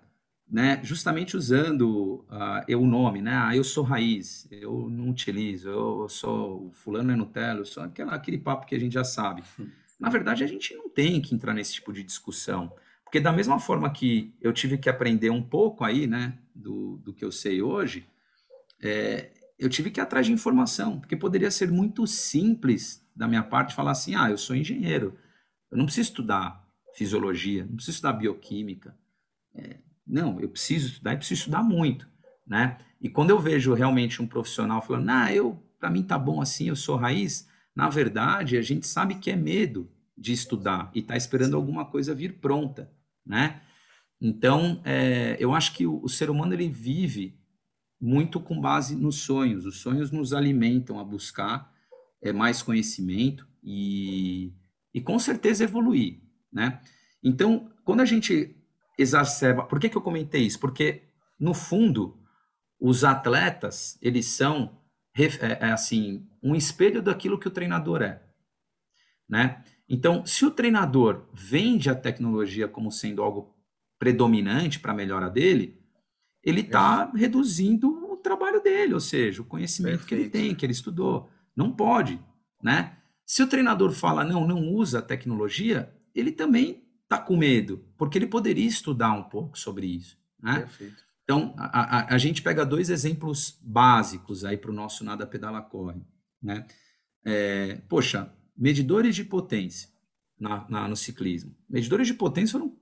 [0.48, 3.32] né, justamente usando uh, eu, o nome, né?
[3.34, 8.14] Ah, eu sou raiz, eu não utilizo, eu sou fulano é Nutella, eu sou aquela,
[8.14, 9.42] aquele papo que a gente já sabe.
[9.58, 9.68] Hum.
[9.98, 13.58] Na verdade, a gente não tem que entrar nesse tipo de discussão, porque da mesma
[13.58, 17.60] forma que eu tive que aprender um pouco aí, né, do, do que eu sei
[17.60, 18.06] hoje,
[18.80, 23.42] é, eu tive que ir atrás de informação, porque poderia ser muito simples da minha
[23.42, 25.18] parte falar assim, ah, eu sou engenheiro,
[25.70, 28.96] eu não preciso estudar fisiologia, não preciso estudar bioquímica,
[29.54, 32.08] é, não, eu preciso estudar e preciso estudar muito,
[32.46, 32.78] né?
[33.00, 36.68] E quando eu vejo realmente um profissional falando, ah, eu, para mim tá bom assim,
[36.68, 41.16] eu sou raiz, na verdade, a gente sabe que é medo de estudar e tá
[41.16, 42.90] esperando alguma coisa vir pronta,
[43.24, 43.60] né?
[44.20, 47.38] Então, é, eu acho que o, o, ser humano ele vive
[48.00, 49.66] muito com base nos sonhos.
[49.66, 51.70] Os sonhos nos alimentam a buscar
[52.22, 54.54] é, mais conhecimento e,
[54.94, 56.80] e com certeza evoluir, né?
[57.22, 58.56] Então, quando a gente
[58.96, 59.64] exacerba.
[59.64, 60.58] Por que, que eu comentei isso?
[60.58, 61.02] Porque,
[61.38, 62.18] no fundo,
[62.80, 64.78] os atletas, eles são,
[65.16, 68.22] é, é assim, um espelho daquilo que o treinador é.
[69.28, 69.62] Né?
[69.88, 73.54] Então, se o treinador vende a tecnologia como sendo algo
[73.98, 75.80] predominante para a melhora dele,
[76.42, 77.18] ele está é.
[77.18, 80.08] reduzindo o trabalho dele, ou seja, o conhecimento Perfeito.
[80.08, 81.28] que ele tem, que ele estudou.
[81.54, 82.20] Não pode,
[82.62, 82.96] né?
[83.24, 87.84] Se o treinador fala, não, não usa a tecnologia, ele também está com medo?
[87.96, 90.18] Porque ele poderia estudar um pouco sobre isso.
[90.42, 90.60] Né?
[90.60, 91.04] Perfeito.
[91.24, 95.60] Então, a, a, a, gente pega dois exemplos básicos aí para o nosso Nada Pedala
[95.60, 96.00] Corre.
[96.40, 96.64] Né?
[97.24, 99.88] É, poxa, medidores de potência
[100.38, 101.54] na, na, no ciclismo.
[101.68, 102.76] Medidores de potência foram.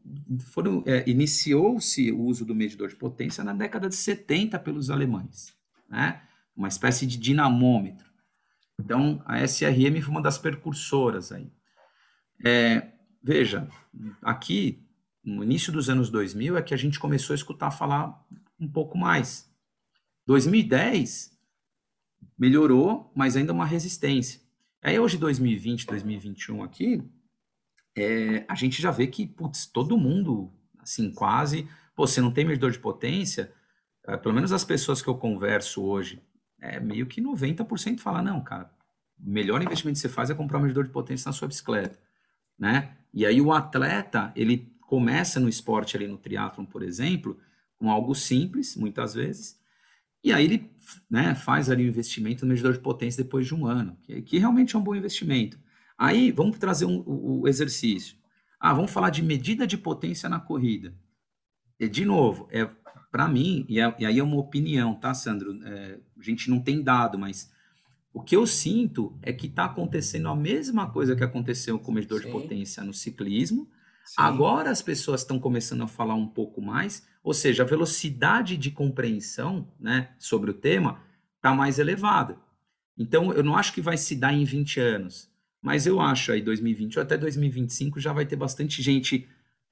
[0.52, 5.54] foram é, Iniciou-se o uso do medidor de potência na década de 70 pelos alemães.
[5.88, 6.20] Né?
[6.54, 8.12] Uma espécie de dinamômetro.
[8.78, 11.50] Então, a SRM foi uma das percursoras aí.
[12.44, 12.88] É,
[13.24, 13.66] veja,
[14.20, 14.86] aqui,
[15.24, 18.22] no início dos anos 2000, é que a gente começou a escutar falar
[18.60, 19.50] um pouco mais.
[20.26, 21.32] 2010
[22.38, 24.40] melhorou, mas ainda uma resistência.
[24.82, 27.02] Aí hoje, 2020, 2021 aqui,
[27.96, 32.44] é, a gente já vê que, putz, todo mundo, assim, quase, pô, você não tem
[32.44, 33.50] medidor de potência,
[34.06, 36.22] é, pelo menos as pessoas que eu converso hoje,
[36.60, 38.70] é meio que 90% fala, não, cara,
[39.18, 41.98] o melhor investimento que você faz é comprar um medidor de potência na sua bicicleta,
[42.58, 42.98] né?
[43.14, 47.38] E aí o atleta, ele começa no esporte ali no triatlon, por exemplo,
[47.78, 49.58] com algo simples, muitas vezes,
[50.22, 50.70] e aí ele
[51.08, 54.22] né, faz ali o um investimento no medidor de potência depois de um ano, que,
[54.22, 55.58] que realmente é um bom investimento.
[55.96, 58.16] Aí vamos trazer um, o, exercício.
[58.58, 60.94] Ah, vamos falar de medida de potência na corrida.
[61.78, 62.68] E, de novo, é
[63.12, 65.60] para mim, e, é, e, aí é uma opinião, tá, Sandro?
[65.64, 67.52] É, a gente não tem dado, mas
[68.14, 71.94] o que eu sinto é que está acontecendo a mesma coisa que aconteceu com o
[71.94, 72.26] medidor Sim.
[72.26, 73.68] de potência no ciclismo.
[74.04, 74.14] Sim.
[74.16, 78.70] Agora as pessoas estão começando a falar um pouco mais, ou seja, a velocidade de
[78.70, 81.00] compreensão né, sobre o tema
[81.34, 82.38] está mais elevada.
[82.96, 85.28] Então, eu não acho que vai se dar em 20 anos,
[85.60, 89.26] mas eu acho aí 2020 ou até 2025 já vai ter bastante gente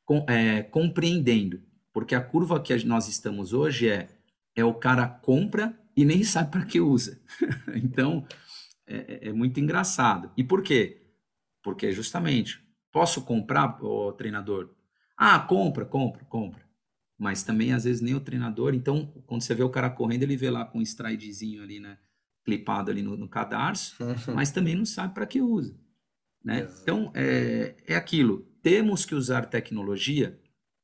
[0.04, 4.08] com, é, compreendendo, porque a curva que nós estamos hoje é,
[4.56, 7.20] é o cara compra e nem sabe para que usa.
[7.74, 8.26] então,
[8.86, 10.30] é, é, é, muito engraçado.
[10.36, 11.02] E por quê?
[11.62, 14.70] Porque justamente, posso comprar, o treinador?
[15.16, 16.62] Ah, compra, compra, compra.
[17.18, 18.74] Mas também, às vezes, nem o treinador.
[18.74, 21.98] Então, quando você vê o cara correndo, ele vê lá com um stridezinho ali, né?
[22.44, 23.96] Clipado ali no, no cadarço,
[24.34, 25.78] mas também não sabe para que usa.
[26.44, 26.68] Né?
[26.82, 28.40] Então, é, é aquilo.
[28.60, 30.40] Temos que usar tecnologia?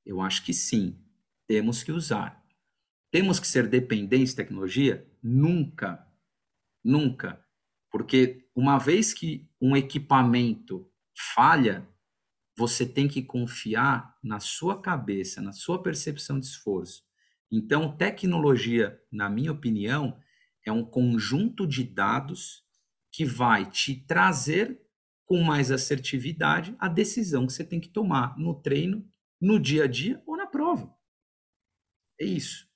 [0.06, 0.96] Eu acho que sim,
[1.46, 2.44] temos que usar.
[3.10, 5.06] Temos que ser dependentes de tecnologia?
[5.22, 6.06] Nunca.
[6.84, 7.44] Nunca.
[7.90, 10.90] Porque uma vez que um equipamento
[11.34, 11.88] falha,
[12.56, 17.02] você tem que confiar na sua cabeça, na sua percepção de esforço.
[17.50, 20.18] Então, tecnologia, na minha opinião,
[20.66, 22.62] é um conjunto de dados
[23.10, 24.78] que vai te trazer
[25.24, 29.06] com mais assertividade a decisão que você tem que tomar no treino,
[29.40, 30.94] no dia a dia ou na prova.
[32.20, 32.67] É isso.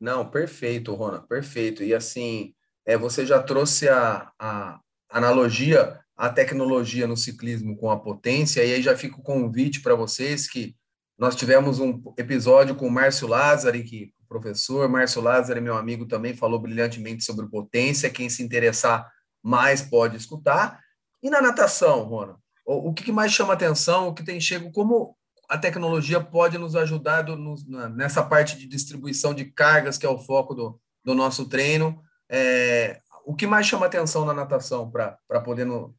[0.00, 1.82] Não, perfeito, Rona, perfeito.
[1.82, 2.54] E assim,
[2.86, 4.80] é, você já trouxe a, a
[5.10, 9.94] analogia à tecnologia no ciclismo com a potência, e aí já fica o convite para
[9.94, 10.74] vocês que
[11.18, 16.06] nós tivemos um episódio com o Márcio Lázari, que o professor Márcio Lázari, meu amigo,
[16.06, 18.10] também falou brilhantemente sobre potência.
[18.10, 19.10] Quem se interessar
[19.42, 20.80] mais pode escutar.
[21.20, 25.17] E na natação, Rona, o, o que mais chama atenção, o que tem chego, como
[25.48, 27.56] a tecnologia pode nos ajudar do, no,
[27.88, 32.02] nessa parte de distribuição de cargas, que é o foco do, do nosso treino.
[32.28, 35.94] É, o que mais chama atenção na natação para poder no,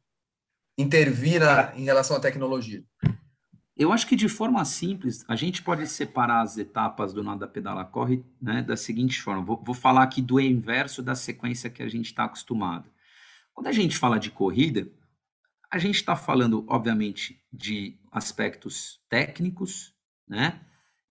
[0.77, 2.83] intervir na, em relação à tecnologia?
[3.75, 7.85] Eu acho que de forma simples, a gente pode separar as etapas do nada pedala
[7.85, 9.41] corre né, da seguinte forma.
[9.41, 12.89] Vou, vou falar aqui do inverso da sequência que a gente está acostumado.
[13.53, 14.91] Quando a gente fala de corrida,
[15.71, 19.93] a gente está falando, obviamente, de aspectos técnicos,
[20.27, 20.61] né?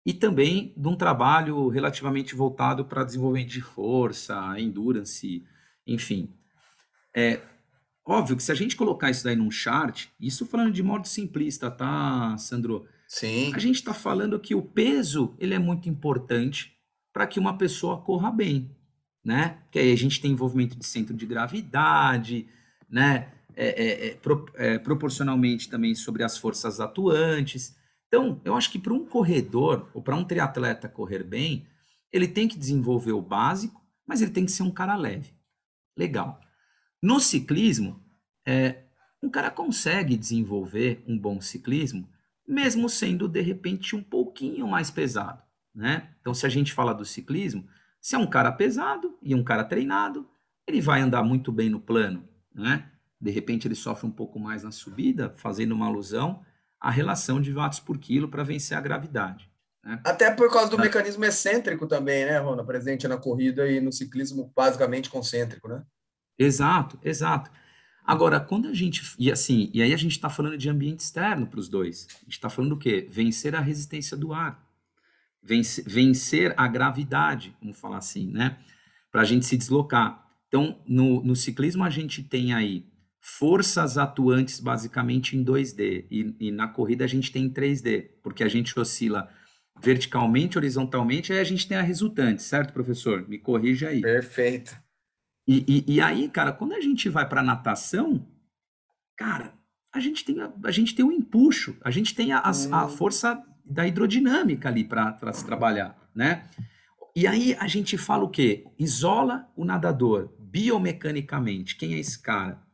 [0.05, 5.45] E também de um trabalho relativamente voltado para desenvolvimento de força, endurance,
[5.87, 6.33] enfim.
[7.15, 7.41] É
[8.05, 11.71] óbvio que se a gente colocar isso daí num chart, isso falando de modo simplista,
[11.71, 12.87] tá, Sandro?
[13.07, 13.53] Sim.
[13.55, 16.73] A gente está falando que o peso ele é muito importante
[17.13, 18.71] para que uma pessoa corra bem,
[19.25, 19.59] né?
[19.71, 22.47] Que aí a gente tem envolvimento de centro de gravidade,
[22.89, 23.33] né?
[23.61, 27.77] É, é, é, pro, é, proporcionalmente também sobre as forças atuantes.
[28.07, 31.67] Então, eu acho que para um corredor ou para um triatleta correr bem,
[32.13, 35.35] ele tem que desenvolver o básico, mas ele tem que ser um cara leve.
[35.97, 36.41] Legal.
[37.03, 38.01] No ciclismo,
[38.47, 38.85] é,
[39.21, 42.09] um cara consegue desenvolver um bom ciclismo,
[42.47, 45.43] mesmo sendo de repente um pouquinho mais pesado,
[45.75, 46.15] né?
[46.21, 47.69] Então, se a gente fala do ciclismo,
[48.01, 50.29] se é um cara pesado e um cara treinado,
[50.65, 52.89] ele vai andar muito bem no plano, né?
[53.21, 56.43] De repente ele sofre um pouco mais na subida, fazendo uma alusão
[56.81, 59.51] à relação de watts por quilo para vencer a gravidade.
[59.85, 60.01] Né?
[60.05, 60.83] Até por causa do tá.
[60.83, 62.65] mecanismo excêntrico também, né, Rona?
[62.65, 65.83] Presente na corrida e no ciclismo basicamente concêntrico, né?
[66.39, 67.51] Exato, exato.
[68.05, 69.03] Agora, quando a gente.
[69.19, 72.07] E assim, e aí a gente está falando de ambiente externo para os dois.
[72.09, 73.07] A gente está falando o quê?
[73.11, 74.65] Vencer a resistência do ar.
[75.43, 78.59] Vencer, vencer a gravidade, vamos falar assim, né?
[79.11, 80.27] Para a gente se deslocar.
[80.49, 82.87] Então, no, no ciclismo, a gente tem aí
[83.37, 88.43] forças atuantes basicamente em 2D e, e, na corrida a gente tem em 3D, porque
[88.43, 89.29] a gente oscila
[89.81, 93.29] verticalmente, horizontalmente, aí a gente tem a resultante, certo, professor?
[93.29, 94.01] Me corrija aí.
[94.01, 94.77] Perfeito.
[95.47, 98.27] E, e, e aí, cara, quando a gente vai para natação,
[99.17, 99.53] cara,
[99.93, 102.87] a gente tem a, a gente tem um empuxo, a gente tem a, a, a
[102.87, 102.89] hum.
[102.89, 106.49] força da hidrodinâmica ali para se trabalhar, né?
[107.15, 108.65] E aí a gente fala o quê?
[108.79, 111.77] Isola o nadador biomecanicamente.
[111.77, 112.67] Quem é esse cara?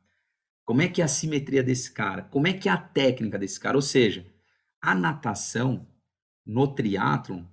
[0.65, 2.23] Como é que é a simetria desse cara?
[2.23, 3.77] Como é que é a técnica desse cara?
[3.77, 4.27] Ou seja,
[4.81, 5.87] a natação
[6.45, 7.45] no triatlon,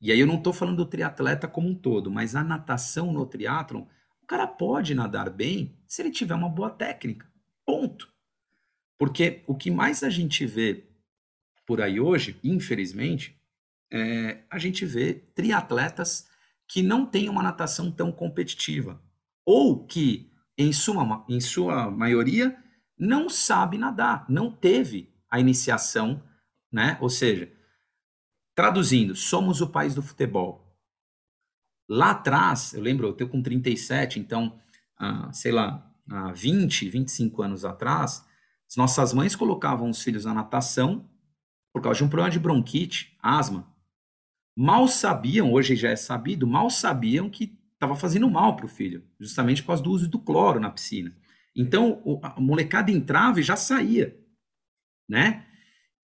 [0.00, 3.26] e aí eu não estou falando do triatleta como um todo, mas a natação no
[3.26, 3.84] triatlon,
[4.22, 7.26] o cara pode nadar bem se ele tiver uma boa técnica.
[7.64, 8.12] Ponto.
[8.98, 10.84] Porque o que mais a gente vê
[11.66, 13.38] por aí hoje, infelizmente,
[13.90, 16.28] é, a gente vê triatletas
[16.66, 19.02] que não têm uma natação tão competitiva.
[19.44, 22.62] Ou que em sua, em sua maioria,
[22.98, 26.20] não sabe nadar, não teve a iniciação,
[26.70, 26.98] né?
[27.00, 27.50] Ou seja,
[28.54, 30.76] traduzindo, somos o país do futebol.
[31.88, 34.60] Lá atrás, eu lembro, eu tenho com 37, então,
[34.98, 38.26] ah, sei lá, há 20, 25 anos atrás,
[38.68, 41.08] as nossas mães colocavam os filhos na natação
[41.72, 43.72] por causa de um problema de bronquite, asma.
[44.56, 49.04] Mal sabiam, hoje já é sabido, mal sabiam que estava fazendo mal para o filho,
[49.20, 51.16] justamente por causa do uso do cloro na piscina.
[51.56, 54.16] Então, a molecada entrava e já saía,
[55.08, 55.46] né?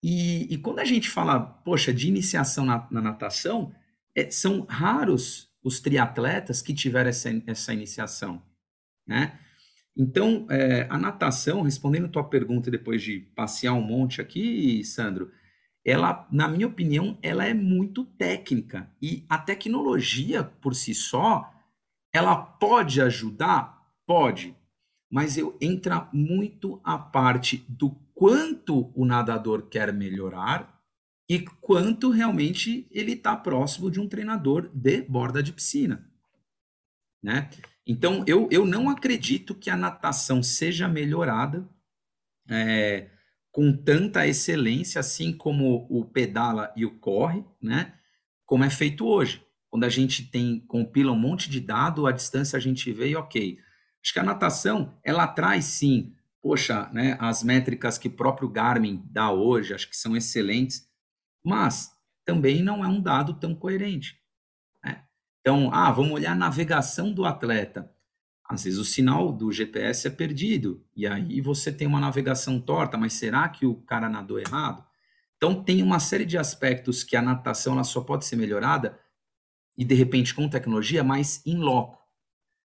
[0.01, 3.73] E, e quando a gente fala, poxa, de iniciação na, na natação,
[4.15, 8.41] é, são raros os triatletas que tiveram essa, essa iniciação,
[9.05, 9.39] né?
[9.97, 15.31] Então, é, a natação, respondendo tua pergunta depois de passear um monte aqui, Sandro,
[15.85, 21.54] ela, na minha opinião, ela é muito técnica e a tecnologia por si só,
[22.15, 24.55] ela pode ajudar, pode,
[25.11, 30.81] mas eu entra muito a parte do quanto o nadador quer melhorar
[31.29, 36.09] e quanto realmente ele está próximo de um treinador de borda de piscina,
[37.21, 37.49] né?
[37.85, 41.67] Então eu, eu não acredito que a natação seja melhorada
[42.49, 43.09] é,
[43.51, 47.93] com tanta excelência, assim como o pedala e o corre, né?
[48.45, 49.45] Como é feito hoje.
[49.75, 53.15] Quando a gente tem, compila um monte de dado, a distância a gente vê e
[53.17, 53.59] ok.
[54.01, 59.03] Acho que a natação, ela traz sim, poxa, né, as métricas que o próprio Garmin
[59.11, 60.87] dá hoje, acho que são excelentes,
[61.43, 61.91] mas
[62.23, 64.17] também não é um dado tão coerente.
[64.81, 65.03] Né?
[65.41, 67.93] Então, ah, vamos olhar a navegação do atleta
[68.47, 72.95] às vezes o sinal do GPS é perdido, e aí você tem uma navegação torta,
[72.95, 74.85] mas será que o cara nadou errado?
[75.35, 78.99] Então tem uma série de aspectos que a natação ela só pode ser melhorada,
[79.77, 81.99] e de repente com tecnologia, mas em loco.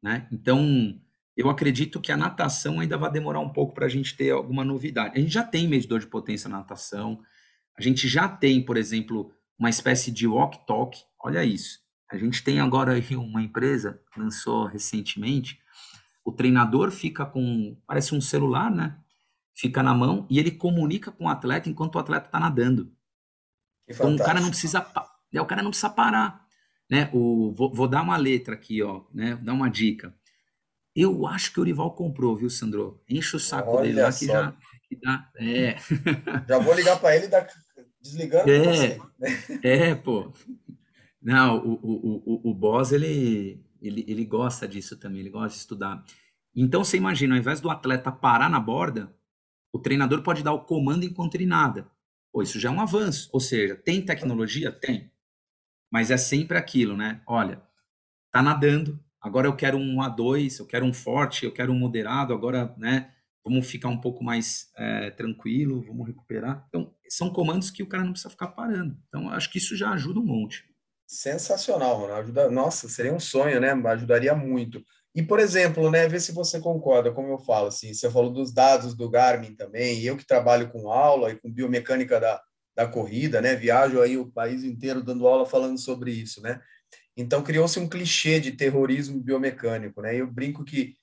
[0.03, 0.27] Né?
[0.31, 1.01] Então,
[1.37, 4.65] eu acredito que a natação ainda vai demorar um pouco para a gente ter alguma
[4.65, 5.17] novidade.
[5.17, 7.21] A gente já tem medidor de potência na natação,
[7.79, 11.81] a gente já tem, por exemplo, uma espécie de walk-talk, olha isso.
[12.11, 15.61] A gente tem agora uma empresa que lançou recentemente,
[16.25, 18.97] o treinador fica com, parece um celular, né?
[19.55, 22.93] Fica na mão e ele comunica com o atleta enquanto o atleta está nadando.
[23.89, 24.87] Então o cara não precisa,
[25.33, 26.46] né, o cara não precisa parar,
[26.91, 27.11] né?
[27.13, 29.35] O, vou, vou, dar uma letra aqui, ó, né?
[29.35, 30.15] Vou dar uma dica.
[30.95, 33.03] Eu acho que o Rival comprou, viu, Sandro?
[33.09, 34.57] Enche o saco Olha dele lá que já,
[34.89, 35.77] que dá, é.
[36.49, 37.29] Já vou ligar para ele,
[38.01, 38.51] desligando.
[38.51, 38.99] É,
[39.63, 40.33] é, pô.
[41.21, 45.57] Não, o, o, o, o boss, ele, ele, ele gosta disso também, ele gosta de
[45.57, 46.05] estudar.
[46.55, 49.15] Então, você imagina, ao invés do atleta parar na borda,
[49.73, 51.87] o treinador pode dar o comando enquanto ele nada.
[52.33, 53.29] Pô, isso já é um avanço.
[53.33, 54.73] Ou seja, tem tecnologia?
[54.73, 55.11] Tem.
[55.91, 57.21] Mas é sempre aquilo, né?
[57.27, 57.63] Olha,
[58.33, 62.33] tá nadando, agora eu quero um A2, eu quero um forte, eu quero um moderado,
[62.33, 63.13] agora, né?
[63.45, 66.65] Vamos ficar um pouco mais é, tranquilo, vamos recuperar.
[66.69, 68.99] Então, são comandos que o cara não precisa ficar parando.
[69.07, 70.65] Então, acho que isso já ajuda um monte.
[71.07, 72.13] Sensacional.
[72.13, 72.51] Ajuda...
[72.51, 73.71] Nossa, seria um sonho, né?
[73.71, 74.83] Ajudaria muito.
[75.15, 78.53] E, por exemplo, né, ver se você concorda, como eu falo, assim, você falou dos
[78.53, 82.39] dados do Garmin também, eu que trabalho com aula e com biomecânica da,
[82.77, 86.61] da corrida, né, viajo aí o país inteiro dando aula falando sobre isso, né,
[87.17, 90.95] então criou-se um clichê de terrorismo biomecânico, né, eu brinco que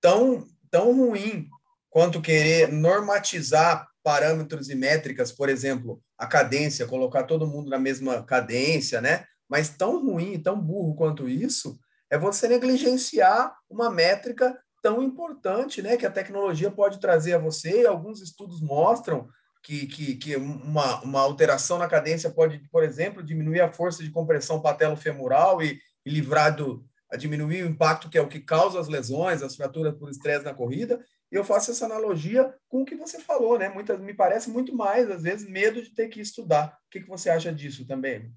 [0.00, 1.48] tão, tão ruim
[1.90, 8.22] quanto querer normatizar parâmetros e métricas, por exemplo, a cadência, colocar todo mundo na mesma
[8.22, 15.02] cadência, né, mas tão ruim, tão burro quanto isso, é você negligenciar uma métrica tão
[15.02, 17.86] importante, né, que a tecnologia pode trazer a você.
[17.86, 19.28] Alguns estudos mostram
[19.62, 24.10] que, que, que uma, uma alteração na cadência pode, por exemplo, diminuir a força de
[24.10, 28.80] compressão patelo-femoral e, e livrar do, a diminuir o impacto que é o que causa
[28.80, 31.04] as lesões, as fraturas por estresse na corrida.
[31.30, 33.68] E eu faço essa analogia com o que você falou, né?
[33.68, 36.78] Muitas, me parece muito mais, às vezes, medo de ter que estudar.
[36.86, 38.32] O que, que você acha disso também?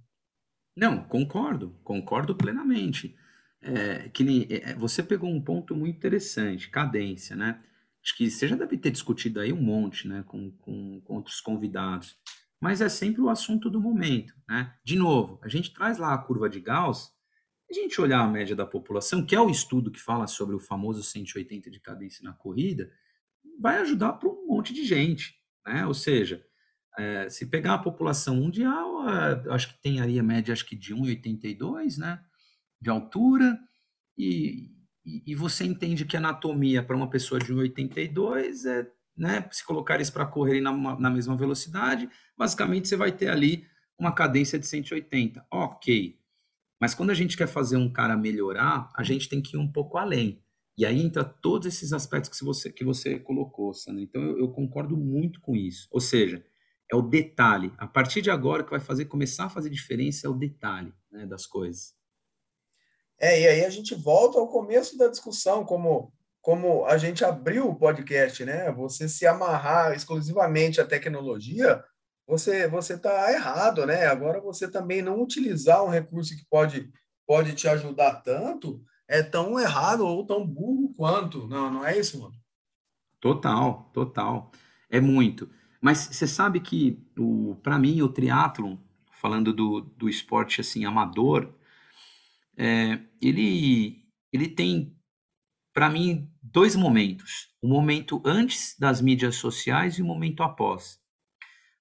[0.76, 3.16] Não, concordo, concordo plenamente.
[3.62, 7.62] É, que nem, é, você pegou um ponto muito interessante, cadência, né?
[8.04, 11.40] Acho que você já deve ter discutido aí um monte, né, com, com, com outros
[11.40, 12.18] convidados.
[12.60, 14.74] Mas é sempre o assunto do momento, né?
[14.84, 17.12] De novo, a gente traz lá a curva de Gauss,
[17.70, 20.60] a gente olhar a média da população, que é o estudo que fala sobre o
[20.60, 22.90] famoso 180 de cadência na corrida,
[23.60, 25.36] vai ajudar para um monte de gente,
[25.66, 25.86] né?
[25.86, 26.46] Ou seja,
[26.98, 30.76] é, se pegar a população mundial, é, acho que tem ali a média acho que
[30.76, 32.24] de 1,82 né,
[32.80, 33.60] de altura,
[34.18, 34.70] e,
[35.06, 38.88] e, você entende que anatomia para uma pessoa de 1,82 é,
[39.18, 43.66] né, se colocar isso para correr na, na mesma velocidade, basicamente você vai ter ali
[44.00, 45.46] uma cadência de 180.
[45.52, 46.18] Ok.
[46.80, 49.72] Mas quando a gente quer fazer um cara melhorar, a gente tem que ir um
[49.72, 50.42] pouco além.
[50.78, 54.02] E aí entra todos esses aspectos que você, que você colocou, Sandra.
[54.02, 55.88] Então eu, eu concordo muito com isso.
[55.92, 56.44] Ou seja,
[56.92, 57.72] é o detalhe.
[57.78, 61.26] A partir de agora, que vai fazer começar a fazer diferença é o detalhe né,
[61.26, 61.94] das coisas.
[63.24, 66.12] É, e aí a gente volta ao começo da discussão, como,
[66.42, 68.70] como a gente abriu o podcast, né?
[68.74, 71.82] Você se amarrar exclusivamente à tecnologia,
[72.28, 74.08] você você está errado, né?
[74.08, 76.92] Agora você também não utilizar um recurso que pode,
[77.26, 81.48] pode te ajudar tanto é tão errado ou tão burro quanto.
[81.48, 82.36] Não, não é isso, mano?
[83.22, 84.52] Total, total.
[84.90, 85.50] É muito.
[85.80, 87.00] Mas você sabe que,
[87.62, 88.76] para mim, o triatlon,
[89.12, 91.54] falando do, do esporte assim amador,
[92.58, 94.96] é, ele, ele tem,
[95.74, 97.50] para mim, dois momentos.
[97.62, 101.00] O momento antes das mídias sociais e o momento após.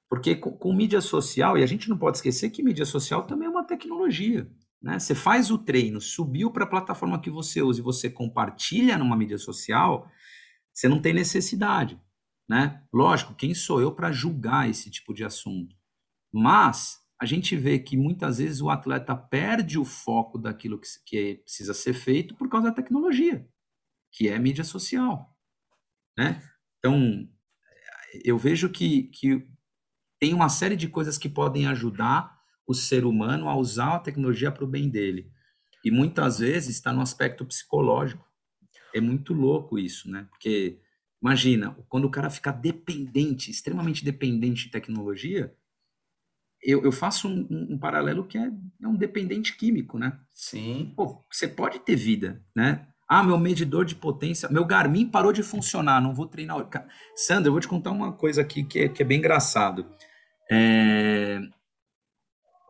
[0.08, 3.46] Porque com, com mídia social, e a gente não pode esquecer que mídia social também
[3.46, 4.50] é uma tecnologia.
[4.82, 4.98] Né?
[4.98, 9.16] Você faz o treino, subiu para a plataforma que você usa e você compartilha numa
[9.16, 10.10] mídia social,
[10.72, 12.00] você não tem necessidade,
[12.48, 12.82] né?
[12.92, 15.76] Lógico, quem sou eu para julgar esse tipo de assunto?
[16.32, 21.34] Mas a gente vê que muitas vezes o atleta perde o foco daquilo que, que
[21.36, 23.48] precisa ser feito por causa da tecnologia,
[24.10, 25.32] que é mídia social,
[26.18, 26.42] né?
[26.80, 27.28] Então,
[28.24, 29.46] eu vejo que, que
[30.18, 34.50] tem uma série de coisas que podem ajudar o ser humano a usar a tecnologia
[34.50, 35.30] para o bem dele.
[35.84, 38.28] E muitas vezes está no aspecto psicológico.
[38.92, 40.26] É muito louco isso, né?
[40.28, 40.80] Porque
[41.22, 45.54] imagina, quando o cara fica dependente, extremamente dependente de tecnologia,
[46.62, 48.46] eu, eu faço um, um, paralelo que é,
[48.82, 50.16] é, um dependente químico, né?
[50.32, 50.92] Sim.
[50.96, 52.86] Pô, você pode ter vida, né?
[53.08, 56.56] Ah, meu medidor de potência, meu Garmin parou de funcionar, não vou treinar.
[57.14, 59.86] Sandra, eu vou te contar uma coisa aqui que é, que é bem engraçado.
[60.50, 61.40] É...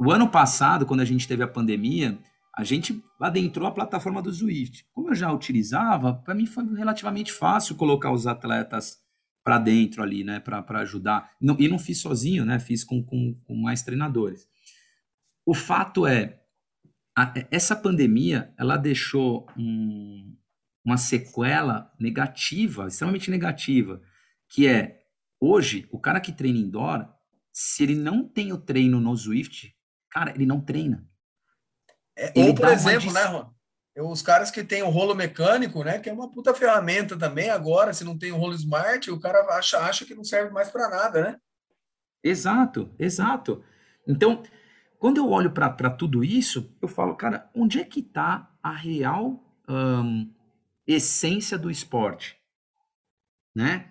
[0.00, 2.18] O ano passado, quando a gente teve a pandemia,
[2.56, 4.84] a gente adentrou a plataforma do Zwift.
[4.92, 8.98] Como eu já utilizava, para mim foi relativamente fácil colocar os atletas
[9.42, 11.30] para dentro ali, né, para ajudar.
[11.40, 14.46] Não, e não fiz sozinho, né, fiz com, com, com mais treinadores.
[15.44, 16.40] O fato é,
[17.16, 20.36] a, essa pandemia, ela deixou um,
[20.84, 24.00] uma sequela negativa, extremamente negativa,
[24.48, 25.02] que é,
[25.40, 27.08] hoje, o cara que treina indoor,
[27.52, 29.74] se ele não tem o treino no Zwift,
[30.10, 31.06] cara, ele não treina.
[32.16, 33.20] É, ou, por exemplo, né,
[33.96, 34.10] Ron?
[34.10, 35.98] Os caras que têm o rolo mecânico, né?
[35.98, 39.40] Que é uma puta ferramenta também agora, se não tem o rolo smart, o cara
[39.56, 41.36] acha, acha que não serve mais para nada, né?
[42.22, 43.64] Exato, exato.
[44.06, 44.42] Então,
[44.98, 49.42] quando eu olho para tudo isso, eu falo, cara, onde é que está a real
[49.68, 50.32] um,
[50.86, 52.38] essência do esporte?
[53.54, 53.90] Né?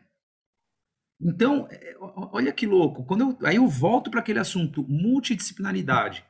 [1.20, 3.04] Então, é, olha que louco.
[3.04, 6.26] Quando eu, aí eu volto para aquele assunto multidisciplinaridade.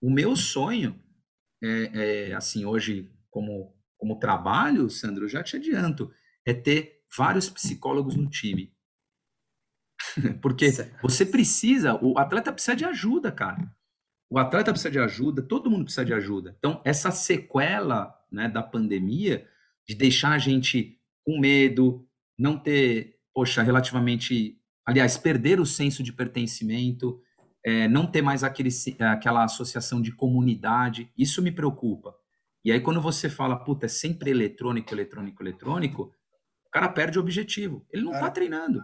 [0.00, 1.00] O meu sonho
[1.62, 6.10] é, é, assim, hoje, como, como trabalho, Sandro, eu já te adianto,
[6.42, 8.74] é ter vários psicólogos no time.
[10.40, 10.70] Porque
[11.02, 13.70] você precisa, o atleta precisa de ajuda, cara.
[14.30, 16.56] O atleta precisa de ajuda, todo mundo precisa de ajuda.
[16.58, 19.46] Então, essa sequela né, da pandemia,
[19.86, 22.08] de deixar a gente com medo,
[22.38, 27.20] não ter, poxa, relativamente, aliás, perder o senso de pertencimento,
[27.62, 28.70] é, não ter mais aquele,
[29.00, 32.14] aquela associação de comunidade, isso me preocupa.
[32.66, 36.12] E aí, quando você fala, puta, é sempre eletrônico, eletrônico, eletrônico,
[36.66, 37.86] o cara perde o objetivo.
[37.92, 38.82] Ele não está treinando.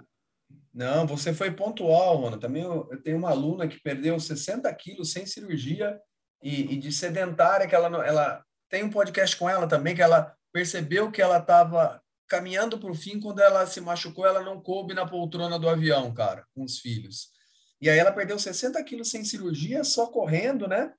[0.73, 2.39] Não, você foi pontual, mano.
[2.39, 5.99] Também eu, eu, tenho uma aluna que perdeu 60 quilos sem cirurgia
[6.41, 10.33] e, e de sedentária, que ela, ela tem um podcast com ela também, que ela
[10.53, 14.95] percebeu que ela estava caminhando para o fim, quando ela se machucou, ela não coube
[14.95, 17.31] na poltrona do avião, cara, com os filhos.
[17.81, 20.95] E aí ela perdeu 60 quilos sem cirurgia, só correndo, né?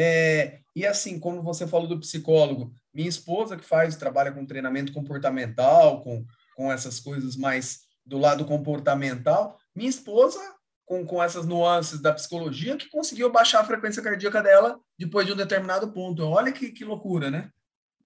[0.00, 4.92] É, e assim, como você falou do psicólogo, minha esposa que faz, trabalha com treinamento
[4.92, 6.24] comportamental, com,
[6.54, 10.38] com essas coisas mais do lado comportamental, minha esposa,
[10.86, 15.32] com, com essas nuances da psicologia, que conseguiu baixar a frequência cardíaca dela depois de
[15.32, 16.22] um determinado ponto.
[16.22, 17.50] Olha que, que loucura, né?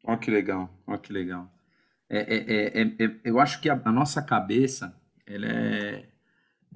[0.02, 1.52] Olha que legal, olha que legal.
[2.08, 6.08] É, é, é, é, eu acho que a, a nossa cabeça, ela é,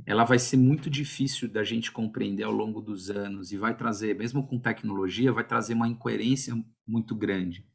[0.05, 4.15] ela vai ser muito difícil da gente compreender ao longo dos anos e vai trazer,
[4.15, 6.55] mesmo com tecnologia, vai trazer uma incoerência
[6.87, 7.67] muito grande,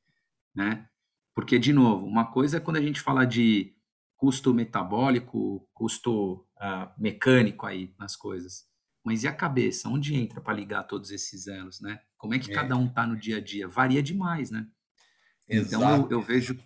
[0.53, 0.87] né?
[1.33, 3.73] Porque, de novo, uma coisa é quando a gente fala de
[4.17, 8.65] custo metabólico, custo uh, mecânico aí nas coisas,
[9.03, 9.89] mas e a cabeça?
[9.89, 11.99] Onde entra para ligar todos esses elos, né?
[12.17, 12.53] Como é que é.
[12.53, 13.67] cada um tá no dia a dia?
[13.67, 14.67] Varia demais, né?
[15.49, 15.75] Exato.
[15.75, 16.57] Então, eu, eu vejo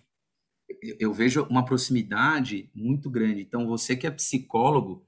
[0.98, 3.40] eu vejo uma proximidade muito grande.
[3.40, 5.04] Então, você que é psicólogo,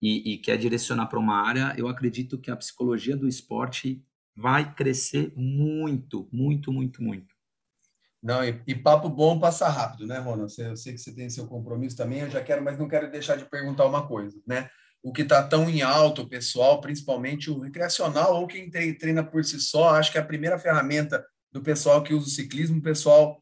[0.00, 4.02] e, e quer direcionar para uma área, eu acredito que a psicologia do esporte
[4.36, 7.34] vai crescer muito, muito, muito, muito.
[8.22, 10.52] Não, e, e papo bom passa rápido, né, Ronald?
[10.58, 13.36] Eu sei que você tem seu compromisso também, eu já quero, mas não quero deixar
[13.36, 14.68] de perguntar uma coisa, né?
[15.02, 19.60] O que está tão em alto, pessoal, principalmente o recreacional ou quem treina por si
[19.60, 23.40] só, acho que a primeira ferramenta do pessoal que usa o ciclismo, o pessoal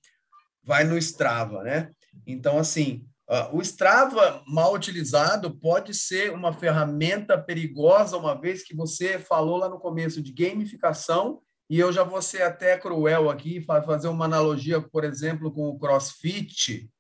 [0.62, 1.90] vai no Strava, né?
[2.26, 3.06] Então, assim,
[3.52, 9.68] o Strava mal utilizado pode ser uma ferramenta perigosa, uma vez que você falou lá
[9.68, 14.80] no começo de gamificação, e eu já vou ser até cruel aqui, fazer uma analogia,
[14.80, 16.90] por exemplo, com o CrossFit.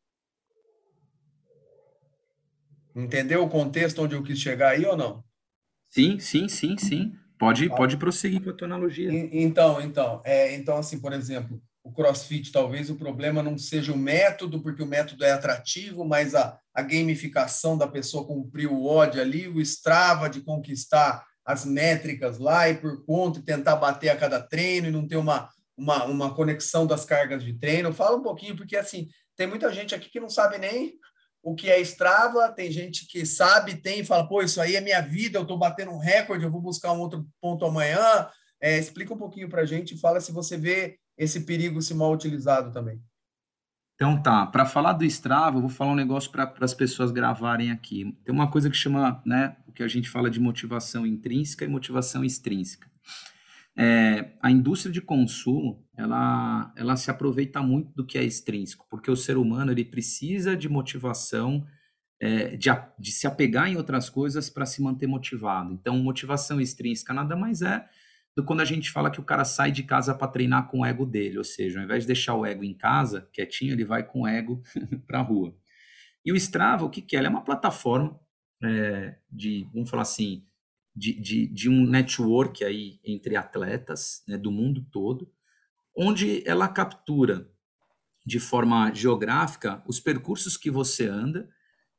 [2.96, 5.22] Entendeu o contexto onde eu quis chegar aí ou não?
[5.86, 7.12] Sim, sim, sim, sim.
[7.38, 7.74] Pode, ah.
[7.74, 9.10] pode prosseguir com a tua analogia.
[9.12, 13.96] Então, então, é, então assim, por exemplo, o CrossFit talvez o problema não seja o
[13.96, 19.20] método, porque o método é atrativo, mas a, a gamificação da pessoa cumprir o ódio
[19.20, 24.40] ali, o Strava de conquistar as métricas lá e por conta tentar bater a cada
[24.40, 27.92] treino e não ter uma, uma, uma conexão das cargas de treino.
[27.92, 30.94] Fala um pouquinho, porque assim, tem muita gente aqui que não sabe nem
[31.42, 34.80] o que é Strava, tem gente que sabe, tem e fala, pô, isso aí é
[34.80, 38.26] minha vida, eu estou batendo um recorde, eu vou buscar um outro ponto amanhã.
[38.58, 41.94] É, explica um pouquinho para a gente e fala se você vê esse perigo se
[41.94, 43.00] mal utilizado também.
[43.94, 47.70] Então tá, para falar do Strava, eu vou falar um negócio para as pessoas gravarem
[47.70, 48.16] aqui.
[48.24, 51.68] Tem uma coisa que chama, né, o que a gente fala de motivação intrínseca e
[51.68, 52.90] motivação extrínseca.
[53.76, 59.10] É, a indústria de consumo ela, ela se aproveita muito do que é extrínseco, porque
[59.10, 61.66] o ser humano ele precisa de motivação,
[62.20, 65.72] é, de, de se apegar em outras coisas para se manter motivado.
[65.72, 67.88] Então, motivação extrínseca nada mais é
[68.36, 70.84] do quando a gente fala que o cara sai de casa para treinar com o
[70.84, 74.02] ego dele, ou seja, ao invés de deixar o ego em casa, quietinho, ele vai
[74.02, 74.62] com o ego
[75.06, 75.56] para a rua.
[76.24, 77.20] E o Strava, o que, que é?
[77.20, 78.18] Ele é uma plataforma
[78.62, 80.44] é, de, vamos falar assim,
[80.94, 85.30] de, de, de um network aí entre atletas né, do mundo todo,
[85.96, 87.48] onde ela captura
[88.26, 91.48] de forma geográfica os percursos que você anda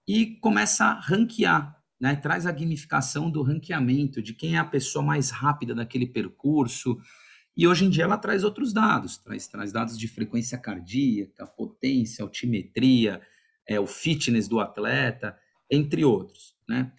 [0.08, 2.16] e começa a ranquear, né?
[2.16, 6.98] traz a gamificação do ranqueamento, de quem é a pessoa mais rápida daquele percurso.
[7.56, 12.24] E hoje em dia ela traz outros dados, traz, traz dados de frequência cardíaca, potência,
[12.24, 13.22] altimetria,
[13.68, 15.38] é, o fitness do atleta,
[15.72, 16.56] entre outros.
[16.68, 16.92] Né?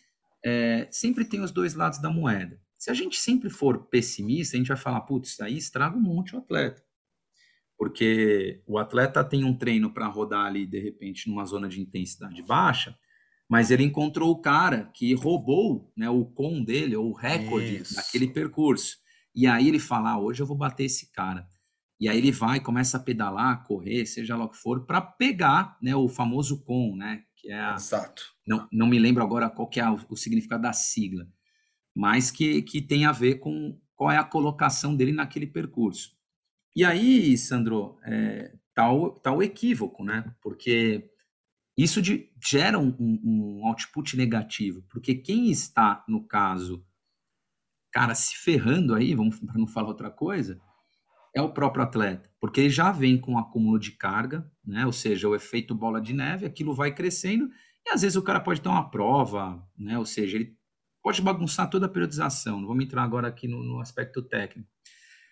[0.47, 2.61] é, sempre tem os dois lados da moeda.
[2.78, 6.01] Se a gente sempre for pessimista, a gente vai falar, putz, isso aí estraga um
[6.01, 6.84] monte o atleta.
[7.76, 12.40] Porque o atleta tem um treino para rodar ali, de repente, numa zona de intensidade
[12.42, 12.97] baixa,
[13.49, 17.94] mas ele encontrou o cara que roubou né, o com dele, ou o recorde isso.
[17.94, 18.97] daquele percurso.
[19.34, 21.47] E aí ele fala, ah, hoje eu vou bater esse cara.
[21.99, 25.76] E aí ele vai, começa a pedalar, correr, seja lá o que for, para pegar
[25.80, 27.22] né, o famoso com, né?
[27.36, 30.62] Que é a, Exato não, não me lembro agora qual que é o, o significado
[30.62, 31.26] da sigla,
[31.94, 36.14] mas que, que tem a ver com qual é a colocação dele naquele percurso.
[36.74, 40.32] E aí, Sandro, é, tá, o, tá o equívoco, né?
[40.40, 41.11] Porque
[41.76, 46.84] isso de, gera um, um, output negativo, porque quem está, no caso,
[47.92, 50.58] cara, se ferrando aí, vamos para não falar outra coisa,
[51.34, 54.86] é o próprio atleta, porque ele já vem com um acúmulo de carga, né?
[54.86, 57.50] Ou seja, o efeito bola de neve, aquilo vai crescendo
[57.86, 59.98] e às vezes o cara pode ter uma prova, né?
[59.98, 60.56] Ou seja, ele
[61.02, 62.60] pode bagunçar toda a periodização.
[62.60, 64.68] Não vamos entrar agora aqui no, no aspecto técnico.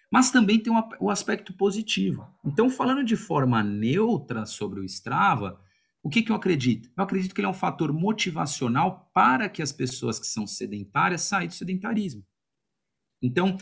[0.09, 2.29] Mas também tem o aspecto positivo.
[2.45, 5.61] Então, falando de forma neutra sobre o Strava,
[6.05, 6.91] o que, que eu acredito?
[6.95, 11.23] Eu acredito que ele é um fator motivacional para que as pessoas que são sedentárias
[11.23, 12.23] saiam do sedentarismo.
[13.23, 13.57] Então,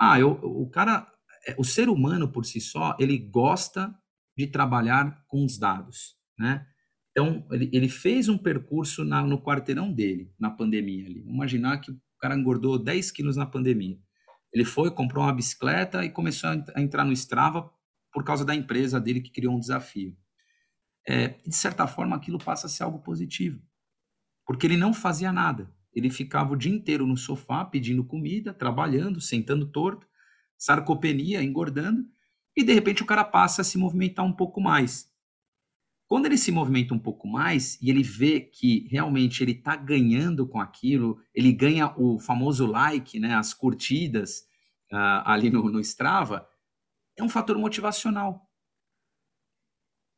[0.00, 1.06] ah, eu, o cara,
[1.46, 3.94] é, o ser humano por si só, ele gosta
[4.34, 6.66] de trabalhar com os dados, né?
[7.10, 11.04] Então, ele, ele fez um percurso na, no quarteirão dele, na pandemia.
[11.04, 11.22] Ali.
[11.28, 13.98] Imaginar que o cara engordou 10 quilos na pandemia.
[14.50, 17.70] Ele foi, comprou uma bicicleta e começou a entrar no Strava
[18.10, 20.16] por causa da empresa dele que criou um desafio.
[21.06, 23.60] É, de certa forma, aquilo passa a ser algo positivo,
[24.46, 25.72] porque ele não fazia nada.
[25.94, 30.06] Ele ficava o dia inteiro no sofá pedindo comida, trabalhando, sentando torto,
[30.56, 32.06] sarcopenia, engordando,
[32.56, 35.10] e de repente o cara passa a se movimentar um pouco mais.
[36.06, 40.46] Quando ele se movimenta um pouco mais e ele vê que realmente ele está ganhando
[40.46, 44.40] com aquilo, ele ganha o famoso like, né, as curtidas
[44.92, 46.46] uh, ali no, no Strava,
[47.16, 48.46] é um fator motivacional.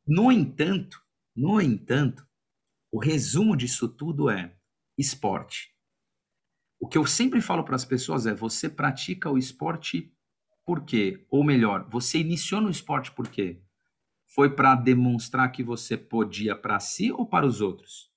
[0.07, 1.01] No entanto,
[1.35, 2.27] no entanto,
[2.91, 4.55] o resumo disso tudo é
[4.97, 5.75] esporte.
[6.79, 10.13] O que eu sempre falo para as pessoas é: você pratica o esporte
[10.63, 11.25] por quê?
[11.29, 13.63] Ou melhor, você iniciou no esporte por quê?
[14.27, 18.11] Foi para demonstrar que você podia para si ou para os outros?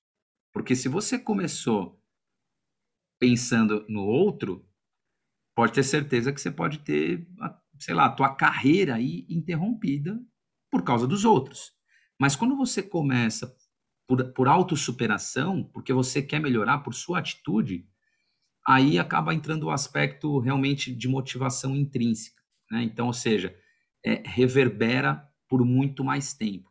[0.53, 2.03] Porque se você começou
[3.19, 4.69] pensando no outro,
[5.55, 7.27] pode ter certeza que você pode ter,
[7.79, 10.23] sei lá, a tua carreira aí interrompida
[10.71, 11.78] por causa dos outros.
[12.19, 13.55] Mas quando você começa
[14.07, 17.87] por, por autossuperação, porque você quer melhorar por sua atitude,
[18.67, 22.43] aí acaba entrando o aspecto realmente de motivação intrínseca.
[22.71, 22.83] Né?
[22.83, 23.55] Então, ou seja,
[24.05, 26.71] é, reverbera por muito mais tempo.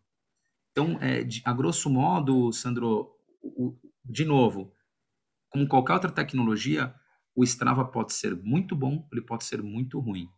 [0.72, 3.10] Então, é, de, a grosso modo, Sandro,
[3.41, 4.74] o, o, de novo,
[5.50, 6.93] como qualquer outra tecnologia,
[7.36, 10.30] o Strava pode ser muito bom, ele pode ser muito ruim.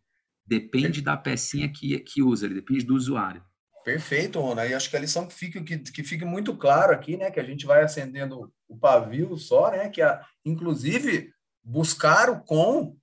[0.46, 3.44] Depende da pecinha que, que usa, ele depende do usuário.
[3.90, 4.68] Perfeito, Rona.
[4.68, 7.32] E acho que a lição que fica, que, que fica muito claro aqui, né?
[7.32, 9.90] Que a gente vai acendendo o pavio só, né?
[9.90, 11.34] Que, a, inclusive,
[11.64, 12.96] buscar o com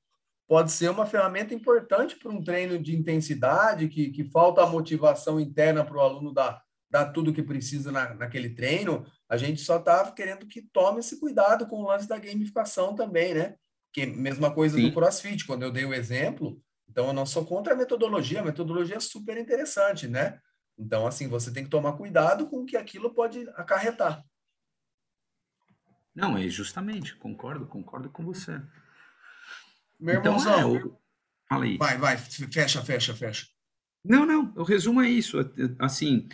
[0.47, 5.41] pode ser uma ferramenta importante para um treino de intensidade, que, que falta a motivação
[5.41, 9.05] interna para o aluno dar, dar tudo que precisa na, naquele treino.
[9.29, 13.35] A gente só está querendo que tome esse cuidado com o lance da gamificação também,
[13.35, 13.57] né?
[13.93, 14.89] Que mesma coisa Sim.
[14.89, 16.63] do CrossFit, quando eu dei o exemplo.
[16.89, 20.39] Então, eu não sou contra a metodologia, a metodologia é super interessante, né?
[20.79, 24.25] Então, assim, você tem que tomar cuidado com o que aquilo pode acarretar.
[26.15, 28.61] Não, é justamente, concordo, concordo com você.
[29.99, 31.01] Meu então, irmãozão, é, eu...
[31.49, 31.77] fala aí.
[31.79, 33.47] Vai, vai, fecha, fecha, fecha.
[34.05, 35.37] Não, não, o resumo é isso.
[35.79, 36.29] Assim,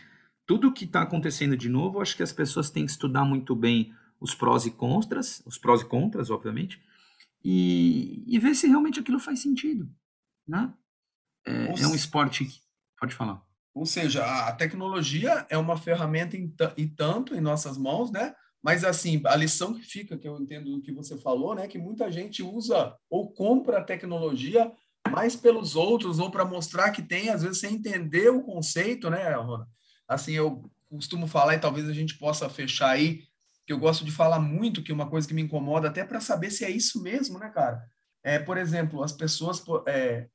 [0.47, 3.95] tudo que está acontecendo de novo, acho que as pessoas têm que estudar muito bem
[4.21, 6.81] os prós e contras, os prós e contras, obviamente,
[7.43, 9.91] e, e ver se realmente aquilo faz sentido,
[10.47, 10.73] né?
[11.45, 12.61] É, é um esporte que...
[12.99, 13.43] Pode falar.
[13.75, 16.37] Ou seja, a tecnologia é uma ferramenta
[16.77, 18.35] e tanto em nossas mãos, né?
[18.63, 21.79] Mas assim, a lição que fica, que eu entendo do que você falou, né, que
[21.79, 24.71] muita gente usa ou compra a tecnologia
[25.11, 29.35] mais pelos outros ou para mostrar que tem, às vezes sem entender o conceito, né,
[29.35, 29.67] Rona?
[30.07, 33.23] Assim, eu costumo falar e talvez a gente possa fechar aí,
[33.67, 36.21] que eu gosto de falar muito, que é uma coisa que me incomoda até para
[36.21, 37.83] saber se é isso mesmo, né, cara?
[38.23, 40.29] É, por exemplo, as pessoas é,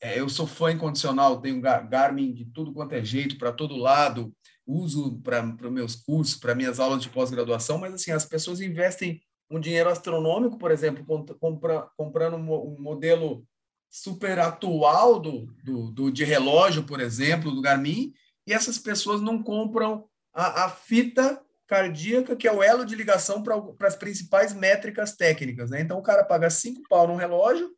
[0.00, 4.34] é, eu sou fã incondicional, tenho Garmin de tudo quanto é jeito, para todo lado,
[4.66, 9.20] uso para meus cursos, para minhas aulas de pós-graduação, mas assim, as pessoas investem
[9.50, 11.04] um dinheiro astronômico, por exemplo,
[11.38, 13.46] compra, comprando um modelo
[13.90, 18.12] super atual do, do, do, de relógio, por exemplo, do Garmin,
[18.46, 23.42] e essas pessoas não compram a, a fita cardíaca, que é o elo de ligação
[23.42, 25.70] para as principais métricas técnicas.
[25.70, 25.80] Né?
[25.80, 27.70] Então, o cara paga cinco pau num relógio,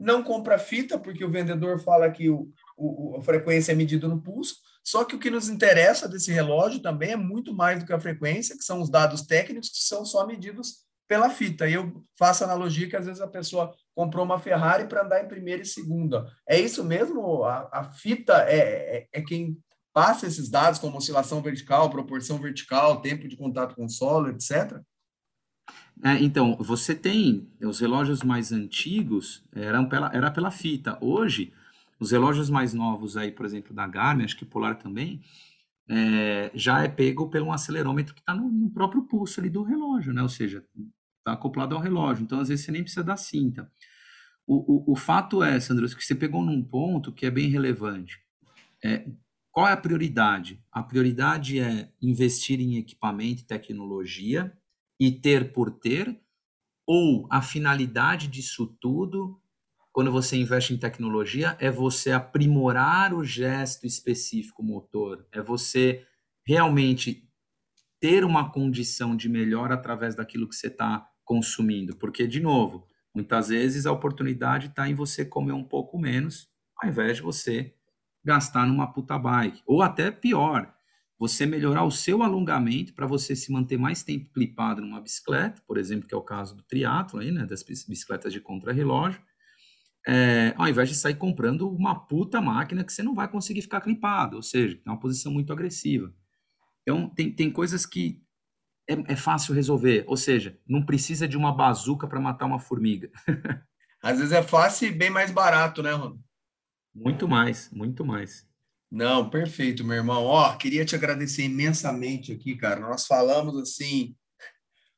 [0.00, 4.20] não compra fita, porque o vendedor fala que o, o, a frequência é medida no
[4.20, 7.92] pulso, só que o que nos interessa desse relógio também é muito mais do que
[7.92, 11.68] a frequência, que são os dados técnicos que são só medidos pela fita.
[11.68, 15.28] E eu faço analogia que às vezes a pessoa comprou uma Ferrari para andar em
[15.28, 16.26] primeira e segunda.
[16.48, 17.44] É isso mesmo?
[17.44, 19.58] A, a fita é, é, é, quem
[19.92, 24.80] passa esses dados, como oscilação vertical, proporção vertical, tempo de contato com o solo, etc.
[26.02, 30.96] É, então, você tem os relógios mais antigos eram pela, era pela fita.
[31.00, 31.52] Hoje,
[31.98, 35.20] os relógios mais novos aí, por exemplo, da Garmin, acho que Polar também,
[35.88, 40.12] é, já é pego pelo acelerômetro que está no, no, próprio pulso ali do relógio,
[40.12, 40.22] né?
[40.22, 40.64] Ou seja,
[41.18, 42.22] está acoplado ao relógio.
[42.22, 43.70] Então, às vezes, você nem precisa da cinta.
[44.46, 48.18] O, o, o fato é, Sandro, que você pegou num ponto que é bem relevante.
[48.82, 49.06] É,
[49.52, 50.62] qual é a prioridade?
[50.72, 54.56] A prioridade é investir em equipamento e tecnologia
[55.00, 56.20] e ter por ter,
[56.86, 59.40] ou a finalidade disso tudo,
[59.90, 66.06] quando você investe em tecnologia, é você aprimorar o gesto específico motor, é você
[66.46, 67.26] realmente
[67.98, 71.96] ter uma condição de melhor através daquilo que você está consumindo.
[71.96, 76.88] Porque, de novo, muitas vezes a oportunidade está em você comer um pouco menos, ao
[76.88, 77.74] invés de você
[78.24, 79.62] gastar numa puta bike.
[79.66, 80.74] Ou até pior,
[81.20, 85.76] você melhorar o seu alongamento para você se manter mais tempo clipado numa bicicleta, por
[85.76, 89.20] exemplo, que é o caso do triatlo aí, né, das bicicletas de contrarrelógio,
[90.08, 93.82] é, ao invés de sair comprando uma puta máquina que você não vai conseguir ficar
[93.82, 96.10] clipado, ou seja, é uma posição muito agressiva.
[96.80, 98.24] Então, tem, tem coisas que
[98.88, 103.10] é, é fácil resolver, ou seja, não precisa de uma bazuca para matar uma formiga.
[104.02, 106.18] Às vezes é fácil e bem mais barato, né, Ron?
[106.94, 108.49] Muito mais, muito mais.
[108.90, 110.24] Não, perfeito, meu irmão.
[110.24, 112.80] Ó, queria te agradecer imensamente aqui, cara.
[112.80, 114.16] Nós falamos assim,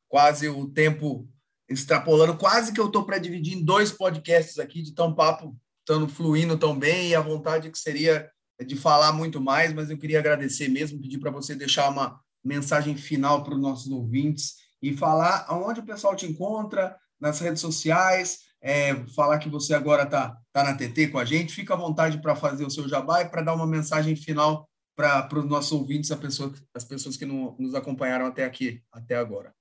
[0.08, 1.28] quase o tempo
[1.68, 6.08] extrapolando, quase que eu estou para dividir em dois podcasts aqui, de tão papo estando
[6.08, 8.30] fluindo tão bem e a vontade que seria
[8.64, 12.96] de falar muito mais, mas eu queria agradecer mesmo, pedir para você deixar uma mensagem
[12.96, 18.40] final para os nossos ouvintes e falar aonde o pessoal te encontra, nas redes sociais,
[18.60, 22.20] é, falar que você agora está tá na TT com a gente, fica à vontade
[22.20, 26.14] para fazer o seu jabá e para dar uma mensagem final para os nossos ouvintes,
[26.14, 29.54] pessoa, as pessoas que não, nos acompanharam até aqui, até agora.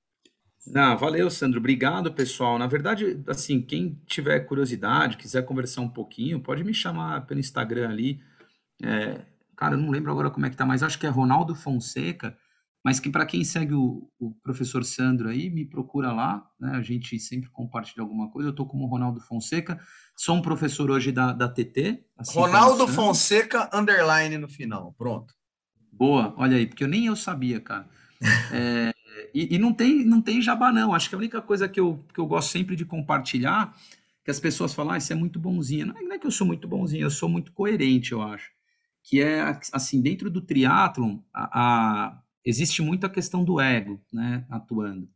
[0.67, 1.59] Não, valeu, Sandro.
[1.59, 2.59] Obrigado, pessoal.
[2.59, 7.89] Na verdade, assim, quem tiver curiosidade, quiser conversar um pouquinho, pode me chamar pelo Instagram
[7.89, 8.21] ali.
[8.83, 9.21] É,
[9.55, 12.37] cara, eu não lembro agora como é que tá, mas acho que é Ronaldo Fonseca.
[12.83, 16.71] Mas que para quem segue o, o, professor Sandro aí, me procura lá, né?
[16.71, 18.49] A gente sempre compartilha alguma coisa.
[18.49, 19.79] Eu estou como Ronaldo Fonseca,
[20.15, 22.03] sou um professor hoje da, da TT.
[22.17, 25.33] Assim Ronaldo Fonseca, underline no final, pronto.
[25.91, 27.87] Boa, olha aí, porque eu nem eu sabia, cara.
[28.53, 28.91] É,
[29.33, 30.93] e, e, não tem não tem jabá, não.
[30.93, 33.75] Acho que a única coisa que eu, que eu gosto sempre de compartilhar,
[34.23, 35.87] que as pessoas falam, ah, isso é muito bonzinho.
[35.87, 38.51] Não é, não é que eu sou muito bonzinho, eu sou muito coerente, eu acho.
[39.03, 44.45] Que é, assim, dentro do triatlon, a, a existe muito a questão do ego, né,
[44.49, 45.09] atuando.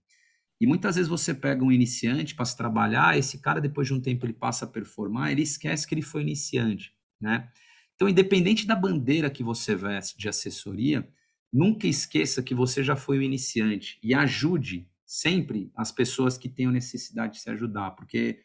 [0.59, 4.01] E muitas vezes você pega um iniciante para se trabalhar, esse cara depois de um
[4.01, 7.49] tempo ele passa a performar, ele esquece que ele foi iniciante, né?
[7.95, 11.07] Então, independente da bandeira que você veste de assessoria,
[11.51, 16.71] nunca esqueça que você já foi o iniciante e ajude sempre as pessoas que tenham
[16.71, 18.41] necessidade de se ajudar, porque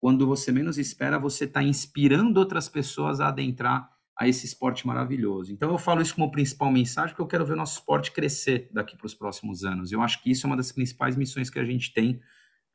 [0.00, 3.88] quando você menos espera, você está inspirando outras pessoas a adentrar
[4.18, 5.52] a esse esporte maravilhoso.
[5.52, 8.68] Então eu falo isso como principal mensagem, porque eu quero ver o nosso esporte crescer
[8.72, 9.90] daqui para os próximos anos.
[9.90, 12.20] Eu acho que isso é uma das principais missões que a gente tem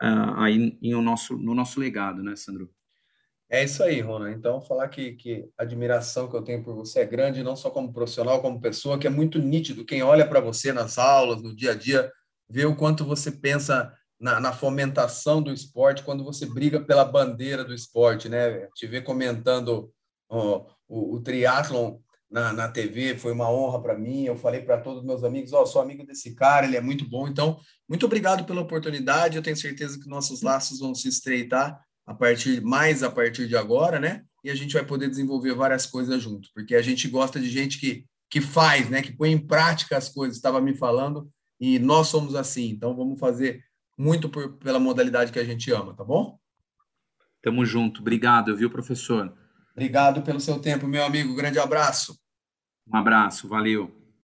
[0.02, 2.70] uh, aí em, no, nosso, no nosso legado, né, Sandro?
[3.50, 4.32] É isso aí, Rona.
[4.32, 7.70] Então, falar que, que a admiração que eu tenho por você é grande, não só
[7.70, 9.86] como profissional, como pessoa, que é muito nítido.
[9.86, 12.12] Quem olha para você nas aulas, no dia a dia,
[12.50, 17.64] vê o quanto você pensa na, na, fomentação do esporte, quando você briga pela bandeira
[17.64, 18.68] do esporte, né?
[18.76, 19.94] Te ver comentando
[20.30, 22.00] ó, o, o triatlon
[22.30, 24.26] na, na TV, foi uma honra para mim.
[24.26, 26.82] Eu falei para todos os meus amigos: Ó, oh, sou amigo desse cara, ele é
[26.82, 27.28] muito bom.
[27.28, 29.38] Então, muito obrigado pela oportunidade.
[29.38, 33.56] Eu tenho certeza que nossos laços vão se estreitar a partir mais a partir de
[33.56, 34.24] agora, né?
[34.44, 37.80] E a gente vai poder desenvolver várias coisas junto, porque a gente gosta de gente
[37.80, 39.02] que, que faz, né?
[39.02, 40.38] Que põe em prática as coisas.
[40.38, 42.70] Estava me falando e nós somos assim.
[42.70, 43.64] Então, vamos fazer
[43.98, 46.38] muito por, pela modalidade que a gente ama, tá bom?
[47.42, 48.02] Tamo junto.
[48.02, 49.34] Obrigado, viu, professor?
[49.78, 51.36] Obrigado pelo seu tempo, meu amigo.
[51.36, 52.20] Grande abraço.
[52.92, 53.96] Um abraço, valeu.